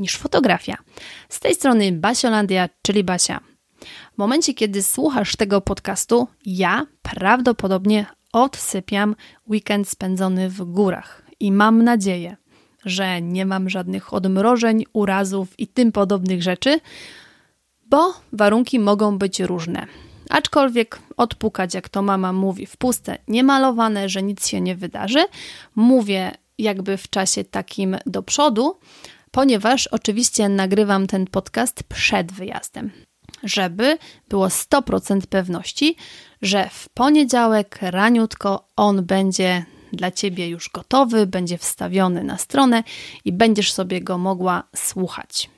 niż 0.00 0.16
fotografia. 0.16 0.76
Z 1.28 1.40
tej 1.40 1.54
strony 1.54 1.92
Basiolandia, 1.92 2.68
czyli 2.82 3.04
Basia. 3.04 3.40
W 4.14 4.18
momencie, 4.18 4.54
kiedy 4.54 4.82
słuchasz 4.82 5.36
tego 5.36 5.60
podcastu, 5.60 6.28
ja 6.46 6.86
prawdopodobnie 7.02 8.06
odsypiam 8.32 9.16
weekend 9.46 9.88
spędzony 9.88 10.48
w 10.48 10.64
górach 10.64 11.22
i 11.40 11.52
mam 11.52 11.82
nadzieję, 11.82 12.36
że 12.84 13.22
nie 13.22 13.46
mam 13.46 13.70
żadnych 13.70 14.14
odmrożeń, 14.14 14.84
urazów 14.92 15.60
i 15.60 15.66
tym 15.66 15.92
podobnych 15.92 16.42
rzeczy, 16.42 16.80
bo 17.86 18.14
warunki 18.32 18.78
mogą 18.78 19.18
być 19.18 19.40
różne. 19.40 19.86
Aczkolwiek 20.30 20.98
odpukać, 21.16 21.74
jak 21.74 21.88
to 21.88 22.02
mama 22.02 22.32
mówi, 22.32 22.66
w 22.66 22.76
puste, 22.76 23.18
niemalowane, 23.28 24.08
że 24.08 24.22
nic 24.22 24.46
się 24.48 24.60
nie 24.60 24.76
wydarzy, 24.76 25.24
mówię 25.74 26.32
jakby 26.58 26.96
w 26.96 27.10
czasie 27.10 27.44
takim 27.44 27.96
do 28.06 28.22
przodu, 28.22 28.78
ponieważ 29.30 29.86
oczywiście 29.86 30.48
nagrywam 30.48 31.06
ten 31.06 31.26
podcast 31.26 31.82
przed 31.82 32.32
wyjazdem, 32.32 32.90
żeby 33.42 33.98
było 34.28 34.46
100% 34.48 35.20
pewności, 35.26 35.96
że 36.42 36.68
w 36.72 36.88
poniedziałek 36.88 37.78
raniutko 37.82 38.68
on 38.76 39.04
będzie 39.04 39.64
dla 39.92 40.10
Ciebie 40.10 40.48
już 40.48 40.70
gotowy, 40.70 41.26
będzie 41.26 41.58
wstawiony 41.58 42.24
na 42.24 42.38
stronę 42.38 42.84
i 43.24 43.32
będziesz 43.32 43.72
sobie 43.72 44.00
go 44.00 44.18
mogła 44.18 44.62
słuchać. 44.76 45.50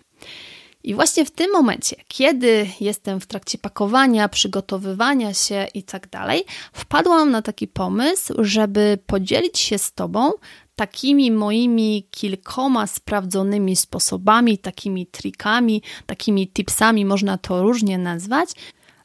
I 0.85 0.95
właśnie 0.95 1.25
w 1.25 1.31
tym 1.31 1.53
momencie, 1.53 1.97
kiedy 2.09 2.67
jestem 2.81 3.21
w 3.21 3.27
trakcie 3.27 3.59
pakowania, 3.59 4.29
przygotowywania 4.29 5.35
się 5.35 5.67
i 5.75 5.83
tak 5.83 6.09
dalej, 6.09 6.45
wpadłam 6.73 7.31
na 7.31 7.43
taki 7.43 7.69
pomysł, 7.69 8.35
żeby 8.39 8.99
podzielić 9.07 9.59
się 9.59 9.79
z 9.79 9.93
Tobą 9.93 10.31
takimi 10.83 11.31
moimi 11.31 12.07
kilkoma 12.11 12.87
sprawdzonymi 12.87 13.77
sposobami, 13.77 14.59
takimi 14.59 15.07
trikami, 15.07 15.83
takimi 16.07 16.49
tipsami, 16.49 17.05
można 17.05 17.39
to 17.39 17.63
różnie 17.63 17.99
nazwać, 17.99 18.51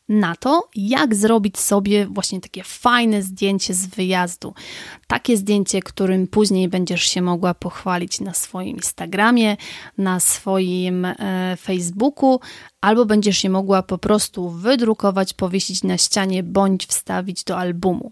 na 0.10 0.36
to, 0.36 0.70
jak 0.76 1.16
zrobić 1.16 1.60
sobie 1.60 2.06
właśnie 2.06 2.42
takie 2.42 2.64
fajne 2.64 3.22
zdjęcie 3.24 3.74
z 3.74 3.88
wyjazdu. 3.88 4.54
Takie 5.08 5.38
zdjęcie, 5.38 5.82
którym 5.82 6.28
później 6.28 6.70
będziesz 6.70 7.04
się 7.04 7.22
mogła 7.22 7.54
pochwalić 7.54 8.22
na 8.22 8.34
swoim 8.34 8.76
Instagramie, 8.76 9.58
na 9.98 10.20
swoim 10.20 11.06
e, 11.06 11.58
Facebooku, 11.60 12.40
albo 12.82 13.06
będziesz 13.06 13.38
się 13.38 13.50
mogła 13.50 13.84
po 13.84 13.98
prostu 13.98 14.50
wydrukować, 14.50 15.34
powiesić 15.34 15.84
na 15.84 15.98
ścianie 15.98 16.44
bądź 16.44 16.86
wstawić 16.86 17.44
do 17.44 17.58
albumu. 17.58 18.12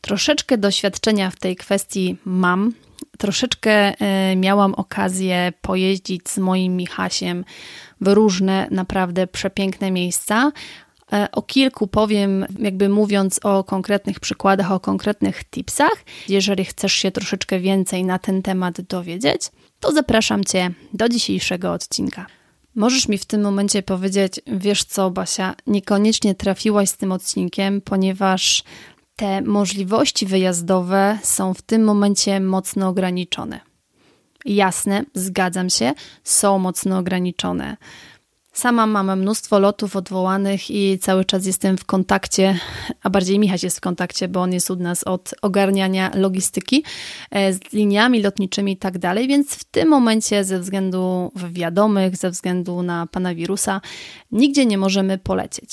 Troszeczkę 0.00 0.58
doświadczenia 0.58 1.30
w 1.30 1.36
tej 1.36 1.56
kwestii 1.56 2.16
mam. 2.24 2.72
Troszeczkę 3.18 3.70
e, 3.70 4.36
miałam 4.36 4.74
okazję 4.74 5.52
pojeździć 5.60 6.28
z 6.28 6.38
moim 6.38 6.76
Michasiem 6.76 7.44
w 8.00 8.08
różne 8.08 8.68
naprawdę 8.70 9.26
przepiękne 9.26 9.90
miejsca. 9.90 10.52
E, 11.12 11.28
o 11.32 11.42
kilku 11.42 11.86
powiem, 11.86 12.46
jakby 12.58 12.88
mówiąc 12.88 13.40
o 13.42 13.64
konkretnych 13.64 14.20
przykładach, 14.20 14.72
o 14.72 14.80
konkretnych 14.80 15.44
tipsach. 15.44 16.04
Jeżeli 16.28 16.64
chcesz 16.64 16.92
się 16.92 17.10
troszeczkę 17.10 17.60
więcej 17.60 18.04
na 18.04 18.18
ten 18.18 18.42
temat 18.42 18.80
dowiedzieć, 18.80 19.42
to 19.80 19.92
zapraszam 19.92 20.44
Cię 20.44 20.70
do 20.92 21.08
dzisiejszego 21.08 21.72
odcinka. 21.72 22.26
Możesz 22.74 23.08
mi 23.08 23.18
w 23.18 23.24
tym 23.24 23.40
momencie 23.40 23.82
powiedzieć, 23.82 24.40
wiesz 24.46 24.84
co, 24.84 25.10
Basia, 25.10 25.54
niekoniecznie 25.66 26.34
trafiłaś 26.34 26.88
z 26.88 26.96
tym 26.96 27.12
odcinkiem, 27.12 27.80
ponieważ 27.80 28.64
te 29.20 29.40
możliwości 29.42 30.26
wyjazdowe 30.26 31.18
są 31.22 31.54
w 31.54 31.62
tym 31.62 31.84
momencie 31.84 32.40
mocno 32.40 32.88
ograniczone. 32.88 33.60
Jasne, 34.44 35.04
zgadzam 35.14 35.70
się, 35.70 35.92
są 36.24 36.58
mocno 36.58 36.98
ograniczone. 36.98 37.76
Sama 38.52 38.86
mam 38.86 39.20
mnóstwo 39.20 39.58
lotów 39.58 39.96
odwołanych 39.96 40.70
i 40.70 40.98
cały 40.98 41.24
czas 41.24 41.46
jestem 41.46 41.78
w 41.78 41.84
kontakcie, 41.84 42.58
a 43.02 43.10
bardziej 43.10 43.38
Michał 43.38 43.58
jest 43.62 43.76
w 43.76 43.80
kontakcie, 43.80 44.28
bo 44.28 44.42
on 44.42 44.52
jest 44.52 44.70
u 44.70 44.76
nas 44.76 45.04
od 45.04 45.34
ogarniania 45.42 46.10
logistyki 46.14 46.84
e, 47.30 47.52
z 47.52 47.72
liniami 47.72 48.22
lotniczymi 48.22 48.72
i 48.72 48.76
tak 48.76 48.98
dalej, 48.98 49.28
więc 49.28 49.54
w 49.54 49.64
tym 49.64 49.88
momencie 49.88 50.44
ze 50.44 50.60
względu 50.60 51.32
wiadomych, 51.50 52.16
ze 52.16 52.30
względu 52.30 52.82
na 52.82 53.06
pana 53.06 53.34
wirusa, 53.34 53.80
nigdzie 54.32 54.66
nie 54.66 54.78
możemy 54.78 55.18
polecieć. 55.18 55.70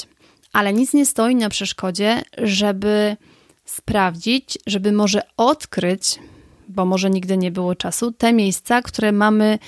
Ale 0.53 0.73
nic 0.73 0.93
nie 0.93 1.05
stoi 1.05 1.35
na 1.35 1.49
przeszkodzie, 1.49 2.21
żeby 2.37 3.17
sprawdzić, 3.67 4.57
żeby 4.67 4.91
może 4.91 5.21
odkryć, 5.37 6.19
bo 6.67 6.85
może 6.85 7.09
nigdy 7.09 7.37
nie 7.37 7.51
było 7.51 7.75
czasu, 7.75 8.11
te 8.11 8.33
miejsca, 8.33 8.81
które 8.81 9.11
mamy 9.11 9.59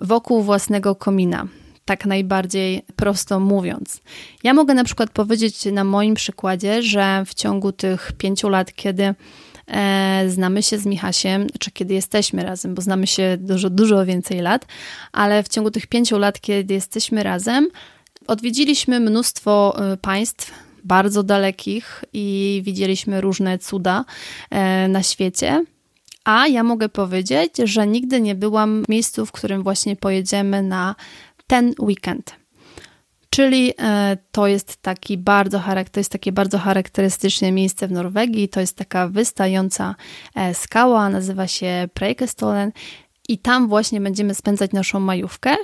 wokół 0.00 0.42
własnego 0.42 0.94
komina 0.94 1.48
tak 1.90 2.06
najbardziej 2.06 2.82
prosto 2.96 3.40
mówiąc. 3.40 4.00
Ja 4.44 4.54
mogę 4.54 4.74
na 4.74 4.84
przykład 4.84 5.10
powiedzieć 5.10 5.64
na 5.64 5.84
moim 5.84 6.14
przykładzie, 6.14 6.82
że 6.82 7.24
w 7.26 7.34
ciągu 7.34 7.72
tych 7.72 8.12
pięciu 8.18 8.48
lat, 8.48 8.72
kiedy 8.74 9.14
e, 9.66 10.24
znamy 10.28 10.62
się 10.62 10.78
z 10.78 10.86
Michasiem, 10.86 11.46
czy 11.58 11.70
kiedy 11.70 11.94
jesteśmy 11.94 12.42
razem, 12.42 12.74
bo 12.74 12.82
znamy 12.82 13.06
się 13.06 13.36
dużo, 13.40 13.70
dużo 13.70 14.06
więcej 14.06 14.40
lat, 14.40 14.66
ale 15.12 15.42
w 15.42 15.48
ciągu 15.48 15.70
tych 15.70 15.86
pięciu 15.86 16.18
lat, 16.18 16.40
kiedy 16.40 16.74
jesteśmy 16.74 17.22
razem, 17.22 17.68
odwiedziliśmy 18.26 19.00
mnóstwo 19.00 19.76
e, 19.78 19.96
państw, 19.96 20.52
bardzo 20.84 21.22
dalekich 21.22 22.04
i 22.12 22.60
widzieliśmy 22.64 23.20
różne 23.20 23.58
cuda 23.58 24.04
e, 24.50 24.88
na 24.88 25.02
świecie. 25.02 25.64
A 26.24 26.46
ja 26.46 26.62
mogę 26.62 26.88
powiedzieć, 26.88 27.52
że 27.64 27.86
nigdy 27.86 28.20
nie 28.20 28.34
byłam 28.34 28.84
w 28.84 28.88
miejscu, 28.88 29.26
w 29.26 29.32
którym 29.32 29.62
właśnie 29.62 29.96
pojedziemy 29.96 30.62
na 30.62 30.94
ten 31.46 31.74
weekend. 31.78 32.40
Czyli 33.30 33.72
e, 33.78 34.16
to 34.32 34.46
jest 34.46 34.82
taki 34.82 35.18
bardzo, 35.18 35.62
to 35.92 36.00
jest 36.00 36.12
takie 36.12 36.32
bardzo 36.32 36.58
charakterystyczne 36.58 37.52
miejsce 37.52 37.88
w 37.88 37.92
Norwegii. 37.92 38.48
To 38.48 38.60
jest 38.60 38.76
taka 38.76 39.08
wystająca 39.08 39.94
e, 40.34 40.54
skała, 40.54 41.08
nazywa 41.08 41.46
się 41.46 41.88
Preikestolen 41.94 42.72
i 43.28 43.38
tam 43.38 43.68
właśnie 43.68 44.00
będziemy 44.00 44.34
spędzać 44.34 44.72
naszą 44.72 45.00
majówkę. 45.00 45.56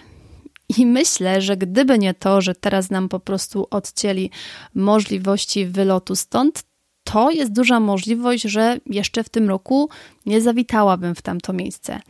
I 0.79 0.87
myślę, 0.87 1.41
że 1.41 1.57
gdyby 1.57 1.99
nie 1.99 2.15
to, 2.15 2.41
że 2.41 2.55
teraz 2.55 2.91
nam 2.91 3.09
po 3.09 3.21
prostu 3.21 3.67
odcięli 3.71 4.31
możliwości 4.75 5.67
wylotu 5.67 6.17
stąd, 6.17 6.63
to 7.05 7.31
jest 7.31 7.53
duża 7.53 7.81
możliwość, 7.81 8.43
że 8.43 8.79
jeszcze 8.87 9.25
w 9.25 9.29
tym 9.29 9.49
roku 9.49 9.89
nie 10.27 10.41
zawitałabym 10.41 11.15
w 11.15 11.23
tamto 11.23 11.53
miejsce. 11.53 12.01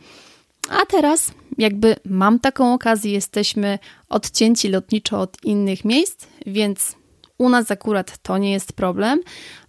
A 0.69 0.85
teraz, 0.85 1.31
jakby 1.57 1.95
mam 2.05 2.39
taką 2.39 2.73
okazję, 2.73 3.11
jesteśmy 3.11 3.79
odcięci 4.09 4.69
lotniczo 4.69 5.21
od 5.21 5.43
innych 5.43 5.85
miejsc, 5.85 6.27
więc 6.45 6.95
u 7.37 7.49
nas 7.49 7.71
akurat 7.71 8.17
to 8.17 8.37
nie 8.37 8.51
jest 8.51 8.73
problem, 8.73 9.19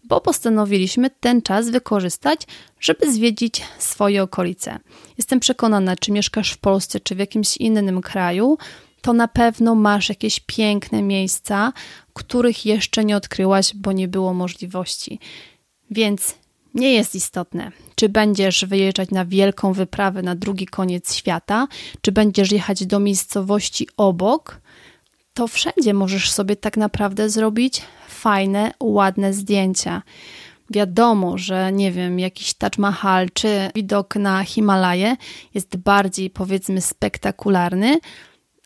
bo 0.08 0.20
postanowiliśmy 0.20 1.10
ten 1.10 1.42
czas 1.42 1.70
wykorzystać, 1.70 2.40
żeby 2.80 3.12
zwiedzić 3.12 3.62
swoje 3.78 4.22
okolice. 4.22 4.78
Jestem 5.18 5.40
przekonana, 5.40 5.96
czy 5.96 6.12
mieszkasz 6.12 6.52
w 6.52 6.58
Polsce, 6.58 7.00
czy 7.00 7.14
w 7.14 7.18
jakimś 7.18 7.56
innym 7.56 8.00
kraju, 8.00 8.58
to 9.00 9.12
na 9.12 9.28
pewno 9.28 9.74
masz 9.74 10.08
jakieś 10.08 10.40
piękne 10.40 11.02
miejsca, 11.02 11.72
których 12.12 12.66
jeszcze 12.66 13.04
nie 13.04 13.16
odkryłaś, 13.16 13.74
bo 13.74 13.92
nie 13.92 14.08
było 14.08 14.34
możliwości. 14.34 15.18
Więc 15.90 16.34
nie 16.74 16.92
jest 16.92 17.14
istotne, 17.14 17.72
czy 17.94 18.08
będziesz 18.08 18.64
wyjeżdżać 18.64 19.10
na 19.10 19.24
wielką 19.24 19.72
wyprawę 19.72 20.22
na 20.22 20.34
drugi 20.34 20.66
koniec 20.66 21.14
świata, 21.14 21.68
czy 22.00 22.12
będziesz 22.12 22.52
jechać 22.52 22.86
do 22.86 23.00
miejscowości 23.00 23.88
obok. 23.96 24.60
To 25.38 25.48
wszędzie 25.48 25.94
możesz 25.94 26.30
sobie 26.30 26.56
tak 26.56 26.76
naprawdę 26.76 27.30
zrobić 27.30 27.82
fajne, 28.08 28.70
ładne 28.80 29.32
zdjęcia. 29.32 30.02
Wiadomo, 30.70 31.38
że 31.38 31.72
nie 31.72 31.92
wiem, 31.92 32.18
jakiś 32.18 32.54
Taj 32.54 32.70
Mahal 32.78 33.28
czy 33.34 33.70
widok 33.74 34.16
na 34.16 34.44
Himalaje 34.44 35.16
jest 35.54 35.76
bardziej 35.76 36.30
powiedzmy 36.30 36.80
spektakularny, 36.80 37.98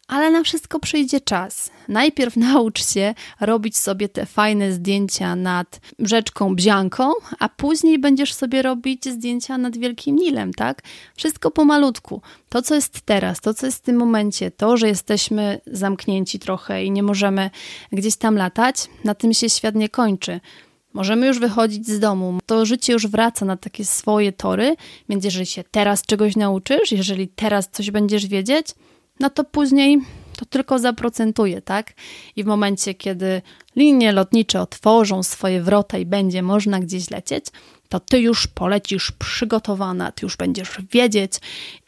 ale 0.08 0.30
na 0.30 0.42
wszystko 0.42 0.80
przyjdzie 0.80 1.20
czas. 1.20 1.70
Najpierw 1.92 2.36
naucz 2.52 2.86
się 2.86 3.14
robić 3.40 3.78
sobie 3.78 4.08
te 4.08 4.26
fajne 4.26 4.72
zdjęcia 4.72 5.36
nad 5.36 5.80
rzeczką 5.98 6.54
Bzianką, 6.54 7.12
a 7.38 7.48
później 7.48 7.98
będziesz 7.98 8.34
sobie 8.34 8.62
robić 8.62 9.08
zdjęcia 9.08 9.58
nad 9.58 9.76
Wielkim 9.76 10.16
Nilem, 10.16 10.54
tak? 10.54 10.82
Wszystko 11.16 11.50
pomalutku. 11.50 12.22
To, 12.48 12.62
co 12.62 12.74
jest 12.74 13.00
teraz, 13.00 13.40
to, 13.40 13.54
co 13.54 13.66
jest 13.66 13.78
w 13.78 13.82
tym 13.82 13.96
momencie, 13.96 14.50
to, 14.50 14.76
że 14.76 14.88
jesteśmy 14.88 15.60
zamknięci 15.66 16.38
trochę 16.38 16.84
i 16.84 16.90
nie 16.90 17.02
możemy 17.02 17.50
gdzieś 17.92 18.16
tam 18.16 18.36
latać, 18.36 18.76
na 19.04 19.14
tym 19.14 19.34
się 19.34 19.50
świat 19.50 19.74
nie 19.74 19.88
kończy. 19.88 20.40
Możemy 20.92 21.26
już 21.26 21.38
wychodzić 21.38 21.86
z 21.86 22.00
domu, 22.00 22.38
to 22.46 22.66
życie 22.66 22.92
już 22.92 23.06
wraca 23.06 23.44
na 23.44 23.56
takie 23.56 23.84
swoje 23.84 24.32
tory, 24.32 24.76
więc 25.08 25.24
jeżeli 25.24 25.46
się 25.46 25.64
teraz 25.70 26.02
czegoś 26.02 26.36
nauczysz, 26.36 26.92
jeżeli 26.92 27.28
teraz 27.28 27.68
coś 27.72 27.90
będziesz 27.90 28.26
wiedzieć, 28.26 28.66
no 29.20 29.30
to 29.30 29.44
później 29.44 29.98
to 30.42 30.46
tylko 30.46 30.78
zaprocentuje, 30.78 31.62
tak? 31.62 31.92
I 32.36 32.44
w 32.44 32.46
momencie, 32.46 32.94
kiedy 32.94 33.42
linie 33.76 34.12
lotnicze 34.12 34.60
otworzą 34.60 35.22
swoje 35.22 35.62
wrota 35.62 35.98
i 35.98 36.06
będzie 36.06 36.42
można 36.42 36.80
gdzieś 36.80 37.10
lecieć, 37.10 37.44
to 37.88 38.00
ty 38.00 38.20
już 38.20 38.46
polecisz 38.46 39.12
przygotowana, 39.12 40.12
ty 40.12 40.26
już 40.26 40.36
będziesz 40.36 40.70
wiedzieć 40.92 41.32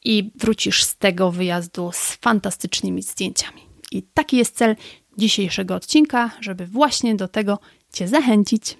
i 0.04 0.30
wrócisz 0.34 0.84
z 0.84 0.96
tego 0.96 1.30
wyjazdu 1.30 1.90
z 1.92 2.16
fantastycznymi 2.16 3.02
zdjęciami. 3.02 3.60
I 3.90 4.02
taki 4.02 4.36
jest 4.36 4.56
cel 4.56 4.76
dzisiejszego 5.18 5.74
odcinka, 5.74 6.30
żeby 6.40 6.66
właśnie 6.66 7.14
do 7.14 7.28
tego 7.28 7.58
Cię 7.92 8.08
zachęcić. 8.08 8.76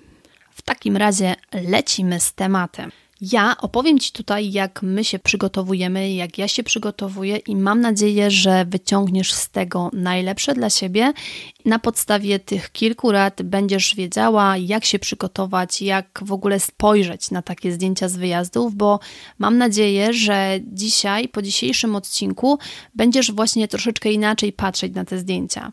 W 0.50 0.62
takim 0.62 0.96
razie 0.96 1.34
lecimy 1.68 2.20
z 2.20 2.32
tematem. 2.32 2.90
Ja 3.32 3.56
opowiem 3.60 3.98
Ci 3.98 4.12
tutaj, 4.12 4.52
jak 4.52 4.82
my 4.82 5.04
się 5.04 5.18
przygotowujemy, 5.18 6.12
jak 6.12 6.38
ja 6.38 6.48
się 6.48 6.62
przygotowuję, 6.62 7.36
i 7.36 7.56
mam 7.56 7.80
nadzieję, 7.80 8.30
że 8.30 8.64
wyciągniesz 8.64 9.32
z 9.32 9.50
tego 9.50 9.90
najlepsze 9.92 10.54
dla 10.54 10.70
siebie. 10.70 11.12
Na 11.64 11.78
podstawie 11.78 12.38
tych 12.38 12.72
kilku 12.72 13.12
rad 13.12 13.42
będziesz 13.42 13.94
wiedziała, 13.94 14.56
jak 14.56 14.84
się 14.84 14.98
przygotować, 14.98 15.82
jak 15.82 16.20
w 16.22 16.32
ogóle 16.32 16.60
spojrzeć 16.60 17.30
na 17.30 17.42
takie 17.42 17.72
zdjęcia 17.72 18.08
z 18.08 18.16
wyjazdów, 18.16 18.74
bo 18.74 19.00
mam 19.38 19.58
nadzieję, 19.58 20.12
że 20.12 20.58
dzisiaj, 20.72 21.28
po 21.28 21.42
dzisiejszym 21.42 21.96
odcinku, 21.96 22.58
będziesz 22.94 23.32
właśnie 23.32 23.68
troszeczkę 23.68 24.12
inaczej 24.12 24.52
patrzeć 24.52 24.94
na 24.94 25.04
te 25.04 25.18
zdjęcia. 25.18 25.72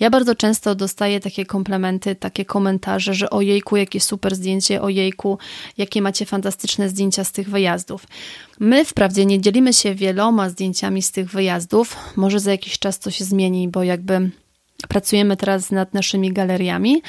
Ja 0.00 0.10
bardzo 0.10 0.34
często 0.34 0.74
dostaję 0.74 1.20
takie 1.20 1.46
komplementy, 1.46 2.14
takie 2.14 2.44
komentarze, 2.44 3.14
że 3.14 3.30
ojejku, 3.30 3.76
jakie 3.76 4.00
super 4.00 4.34
zdjęcie, 4.34 4.82
ojejku, 4.82 5.38
jakie 5.78 6.02
macie 6.02 6.26
fantastyczne 6.26 6.91
zdjęcia 6.92 7.24
z 7.24 7.32
tych 7.32 7.50
wyjazdów. 7.50 8.06
My 8.60 8.84
wprawdzie 8.84 9.26
nie 9.26 9.40
dzielimy 9.40 9.72
się 9.72 9.94
wieloma 9.94 10.48
zdjęciami 10.48 11.02
z 11.02 11.10
tych 11.10 11.30
wyjazdów. 11.30 11.96
Może 12.16 12.40
za 12.40 12.50
jakiś 12.50 12.78
czas 12.78 12.98
to 12.98 13.10
się 13.10 13.24
zmieni, 13.24 13.68
bo 13.68 13.82
jakby 13.82 14.30
Pracujemy 14.88 15.36
teraz 15.36 15.70
nad 15.70 15.94
naszymi 15.94 16.32
galeriami, 16.32 17.02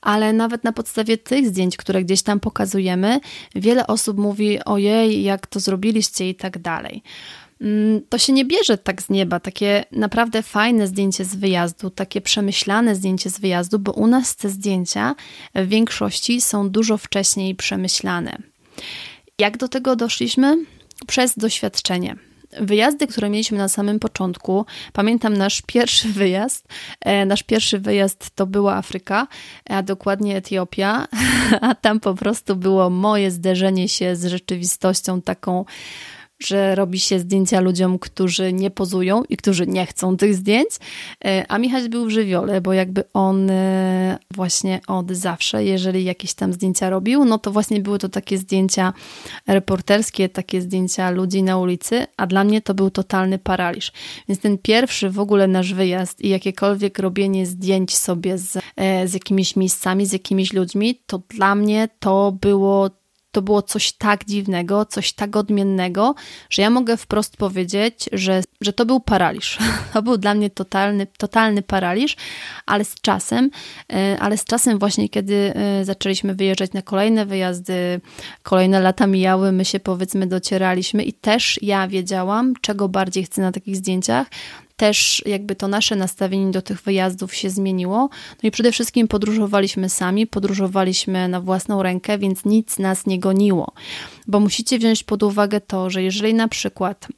ale 0.00 0.32
nawet 0.32 0.64
na 0.64 0.72
podstawie 0.72 1.18
tych 1.18 1.48
zdjęć, 1.48 1.76
które 1.76 2.04
gdzieś 2.04 2.22
tam 2.22 2.40
pokazujemy, 2.40 3.20
wiele 3.54 3.86
osób 3.86 4.18
mówi: 4.18 4.64
Ojej, 4.64 5.22
jak 5.22 5.46
to 5.46 5.60
zrobiliście, 5.60 6.28
i 6.28 6.34
tak 6.34 6.58
dalej. 6.58 7.02
Mm, 7.60 8.00
to 8.08 8.18
się 8.18 8.32
nie 8.32 8.44
bierze 8.44 8.78
tak 8.78 9.02
z 9.02 9.08
nieba, 9.08 9.40
takie 9.40 9.84
naprawdę 9.92 10.42
fajne 10.42 10.86
zdjęcie 10.86 11.24
z 11.24 11.34
wyjazdu, 11.34 11.90
takie 11.90 12.20
przemyślane 12.20 12.94
zdjęcie 12.94 13.30
z 13.30 13.40
wyjazdu, 13.40 13.78
bo 13.78 13.92
u 13.92 14.06
nas 14.06 14.36
te 14.36 14.48
zdjęcia 14.48 15.14
w 15.54 15.68
większości 15.68 16.40
są 16.40 16.70
dużo 16.70 16.98
wcześniej 16.98 17.54
przemyślane. 17.54 18.38
Jak 19.40 19.56
do 19.56 19.68
tego 19.68 19.96
doszliśmy? 19.96 20.56
Przez 21.06 21.38
doświadczenie. 21.38 22.16
Wyjazdy, 22.60 23.06
które 23.06 23.30
mieliśmy 23.30 23.58
na 23.58 23.68
samym 23.68 23.98
początku, 23.98 24.66
pamiętam 24.92 25.36
nasz 25.36 25.62
pierwszy 25.62 26.08
wyjazd. 26.22 26.68
E, 27.00 27.26
nasz 27.26 27.42
pierwszy 27.42 27.78
wyjazd 27.78 28.30
to 28.34 28.46
była 28.46 28.74
Afryka, 28.74 29.26
a 29.70 29.82
dokładnie 29.82 30.36
Etiopia, 30.36 31.06
a 31.60 31.74
tam 31.74 32.00
po 32.00 32.14
prostu 32.14 32.56
było 32.56 32.90
moje 32.90 33.30
zderzenie 33.30 33.88
się 33.88 34.16
z 34.16 34.24
rzeczywistością 34.24 35.22
taką 35.22 35.64
że 36.42 36.74
robi 36.74 37.00
się 37.00 37.18
zdjęcia 37.18 37.60
ludziom, 37.60 37.98
którzy 37.98 38.52
nie 38.52 38.70
pozują 38.70 39.22
i 39.28 39.36
którzy 39.36 39.66
nie 39.66 39.86
chcą 39.86 40.16
tych 40.16 40.34
zdjęć. 40.34 40.68
E, 41.24 41.44
a 41.48 41.58
Michał 41.58 41.80
był 41.88 42.06
w 42.06 42.10
żywiole, 42.10 42.60
bo 42.60 42.72
jakby 42.72 43.04
on 43.12 43.50
e, 43.50 44.18
właśnie 44.34 44.80
od 44.86 45.10
zawsze, 45.12 45.64
jeżeli 45.64 46.04
jakieś 46.04 46.34
tam 46.34 46.52
zdjęcia 46.52 46.90
robił, 46.90 47.24
no 47.24 47.38
to 47.38 47.50
właśnie 47.50 47.80
były 47.80 47.98
to 47.98 48.08
takie 48.08 48.38
zdjęcia 48.38 48.92
reporterskie, 49.46 50.28
takie 50.28 50.60
zdjęcia 50.60 51.10
ludzi 51.10 51.42
na 51.42 51.58
ulicy, 51.58 52.06
a 52.16 52.26
dla 52.26 52.44
mnie 52.44 52.62
to 52.62 52.74
był 52.74 52.90
totalny 52.90 53.38
paraliż. 53.38 53.92
Więc 54.28 54.40
ten 54.40 54.58
pierwszy 54.58 55.10
w 55.10 55.20
ogóle 55.20 55.48
nasz 55.48 55.74
wyjazd 55.74 56.20
i 56.20 56.28
jakiekolwiek 56.28 56.98
robienie 56.98 57.46
zdjęć 57.46 57.96
sobie 57.96 58.38
z, 58.38 58.58
e, 58.76 59.08
z 59.08 59.14
jakimiś 59.14 59.56
miejscami, 59.56 60.06
z 60.06 60.12
jakimiś 60.12 60.52
ludźmi, 60.52 61.00
to 61.06 61.22
dla 61.28 61.54
mnie 61.54 61.88
to 61.98 62.32
było 62.40 62.90
to 63.32 63.42
było 63.42 63.62
coś 63.62 63.92
tak 63.92 64.24
dziwnego, 64.24 64.84
coś 64.84 65.12
tak 65.12 65.36
odmiennego, 65.36 66.14
że 66.50 66.62
ja 66.62 66.70
mogę 66.70 66.96
wprost 66.96 67.36
powiedzieć, 67.36 68.08
że, 68.12 68.42
że 68.60 68.72
to 68.72 68.86
był 68.86 69.00
paraliż. 69.00 69.58
To 69.92 70.02
był 70.02 70.18
dla 70.18 70.34
mnie 70.34 70.50
totalny, 70.50 71.06
totalny 71.18 71.62
paraliż, 71.62 72.16
ale 72.66 72.84
z 72.84 72.94
czasem, 72.94 73.50
e, 73.92 74.16
ale 74.20 74.36
z 74.36 74.44
czasem 74.44 74.78
właśnie, 74.78 75.08
kiedy 75.08 75.52
e, 75.54 75.84
zaczęliśmy 75.84 76.34
wyjeżdżać 76.34 76.72
na 76.72 76.82
kolejne 76.82 77.26
wyjazdy, 77.26 78.00
kolejne 78.42 78.80
lata 78.80 79.06
mijały, 79.06 79.52
my 79.52 79.64
się 79.64 79.80
powiedzmy 79.80 80.26
docieraliśmy 80.26 81.02
i 81.02 81.12
też 81.12 81.58
ja 81.62 81.88
wiedziałam, 81.88 82.54
czego 82.60 82.88
bardziej 82.88 83.24
chcę 83.24 83.42
na 83.42 83.52
takich 83.52 83.76
zdjęciach, 83.76 84.26
też 84.80 85.22
jakby 85.26 85.56
to 85.56 85.68
nasze 85.68 85.96
nastawienie 85.96 86.50
do 86.50 86.62
tych 86.62 86.82
wyjazdów 86.82 87.34
się 87.34 87.50
zmieniło. 87.50 88.08
No 88.42 88.46
i 88.46 88.50
przede 88.50 88.72
wszystkim 88.72 89.08
podróżowaliśmy 89.08 89.88
sami, 89.88 90.26
podróżowaliśmy 90.26 91.28
na 91.28 91.40
własną 91.40 91.82
rękę, 91.82 92.18
więc 92.18 92.44
nic 92.44 92.78
nas 92.78 93.06
nie 93.06 93.18
goniło. 93.18 93.72
Bo 94.26 94.40
musicie 94.40 94.78
wziąć 94.78 95.02
pod 95.04 95.22
uwagę 95.22 95.60
to, 95.60 95.90
że 95.90 96.02
jeżeli 96.02 96.34
na 96.34 96.48
przykład 96.48 97.08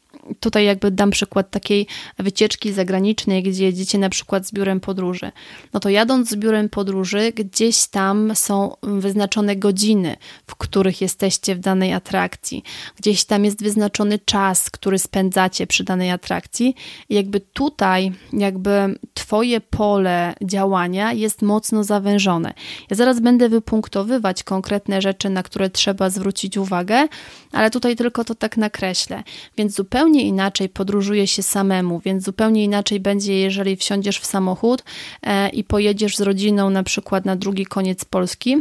tutaj 0.41 0.65
jakby 0.65 0.91
dam 0.91 1.11
przykład 1.11 1.51
takiej 1.51 1.87
wycieczki 2.19 2.73
zagranicznej, 2.73 3.43
gdzie 3.43 3.65
jedziecie 3.65 3.99
na 3.99 4.09
przykład 4.09 4.47
z 4.47 4.53
biurem 4.53 4.81
podróży. 4.81 5.33
No 5.73 5.81
to 5.81 5.89
jadąc 5.89 6.31
z 6.31 6.37
biurem 6.37 6.69
podróży, 6.69 7.33
gdzieś 7.35 7.87
tam 7.87 8.37
są 8.37 8.77
wyznaczone 8.83 9.57
godziny, 9.57 10.17
w 10.47 10.57
których 10.57 11.01
jesteście 11.01 11.55
w 11.55 11.59
danej 11.59 11.93
atrakcji. 11.93 12.63
Gdzieś 12.97 13.25
tam 13.25 13.45
jest 13.45 13.63
wyznaczony 13.63 14.19
czas, 14.19 14.71
który 14.71 14.99
spędzacie 14.99 15.67
przy 15.67 15.85
danej 15.85 16.11
atrakcji. 16.11 16.75
I 17.09 17.15
jakby 17.15 17.41
tutaj, 17.41 18.13
jakby 18.33 18.99
Twoje 19.15 19.61
pole 19.61 20.35
działania 20.43 21.13
jest 21.13 21.43
mocno 21.43 21.85
zawężone. 21.85 22.55
Ja 22.91 22.97
zaraz 22.97 23.21
będę 23.21 23.49
wypunktowywać 23.49 24.43
konkretne 24.43 25.03
rzeczy, 25.03 25.31
na 25.31 25.43
które 25.43 25.71
trzeba 25.71 26.11
zwrócić 26.11 26.57
uwagę, 26.57 27.09
ale 27.53 27.71
tutaj 27.71 27.97
tylko 27.97 28.25
to 28.25 28.35
tak 28.35 28.57
nakreślę. 28.57 29.23
Więc 29.57 29.75
zupełnie 29.75 30.12
inaczej 30.21 30.69
podróżuje 30.69 31.27
się 31.27 31.43
samemu, 31.43 32.01
więc 32.01 32.25
zupełnie 32.25 32.65
inaczej 32.65 33.01
będzie, 33.01 33.41
jeżeli 33.41 33.77
wsiądziesz 33.77 34.19
w 34.19 34.27
samochód 34.27 34.85
e, 35.23 35.49
i 35.49 35.65
pojedziesz 35.65 36.17
z 36.17 36.21
rodziną 36.21 36.71
na 36.71 36.83
przykład 36.83 37.25
na 37.25 37.37
drugi 37.37 37.67
koniec 37.67 38.05
Polski 38.05 38.57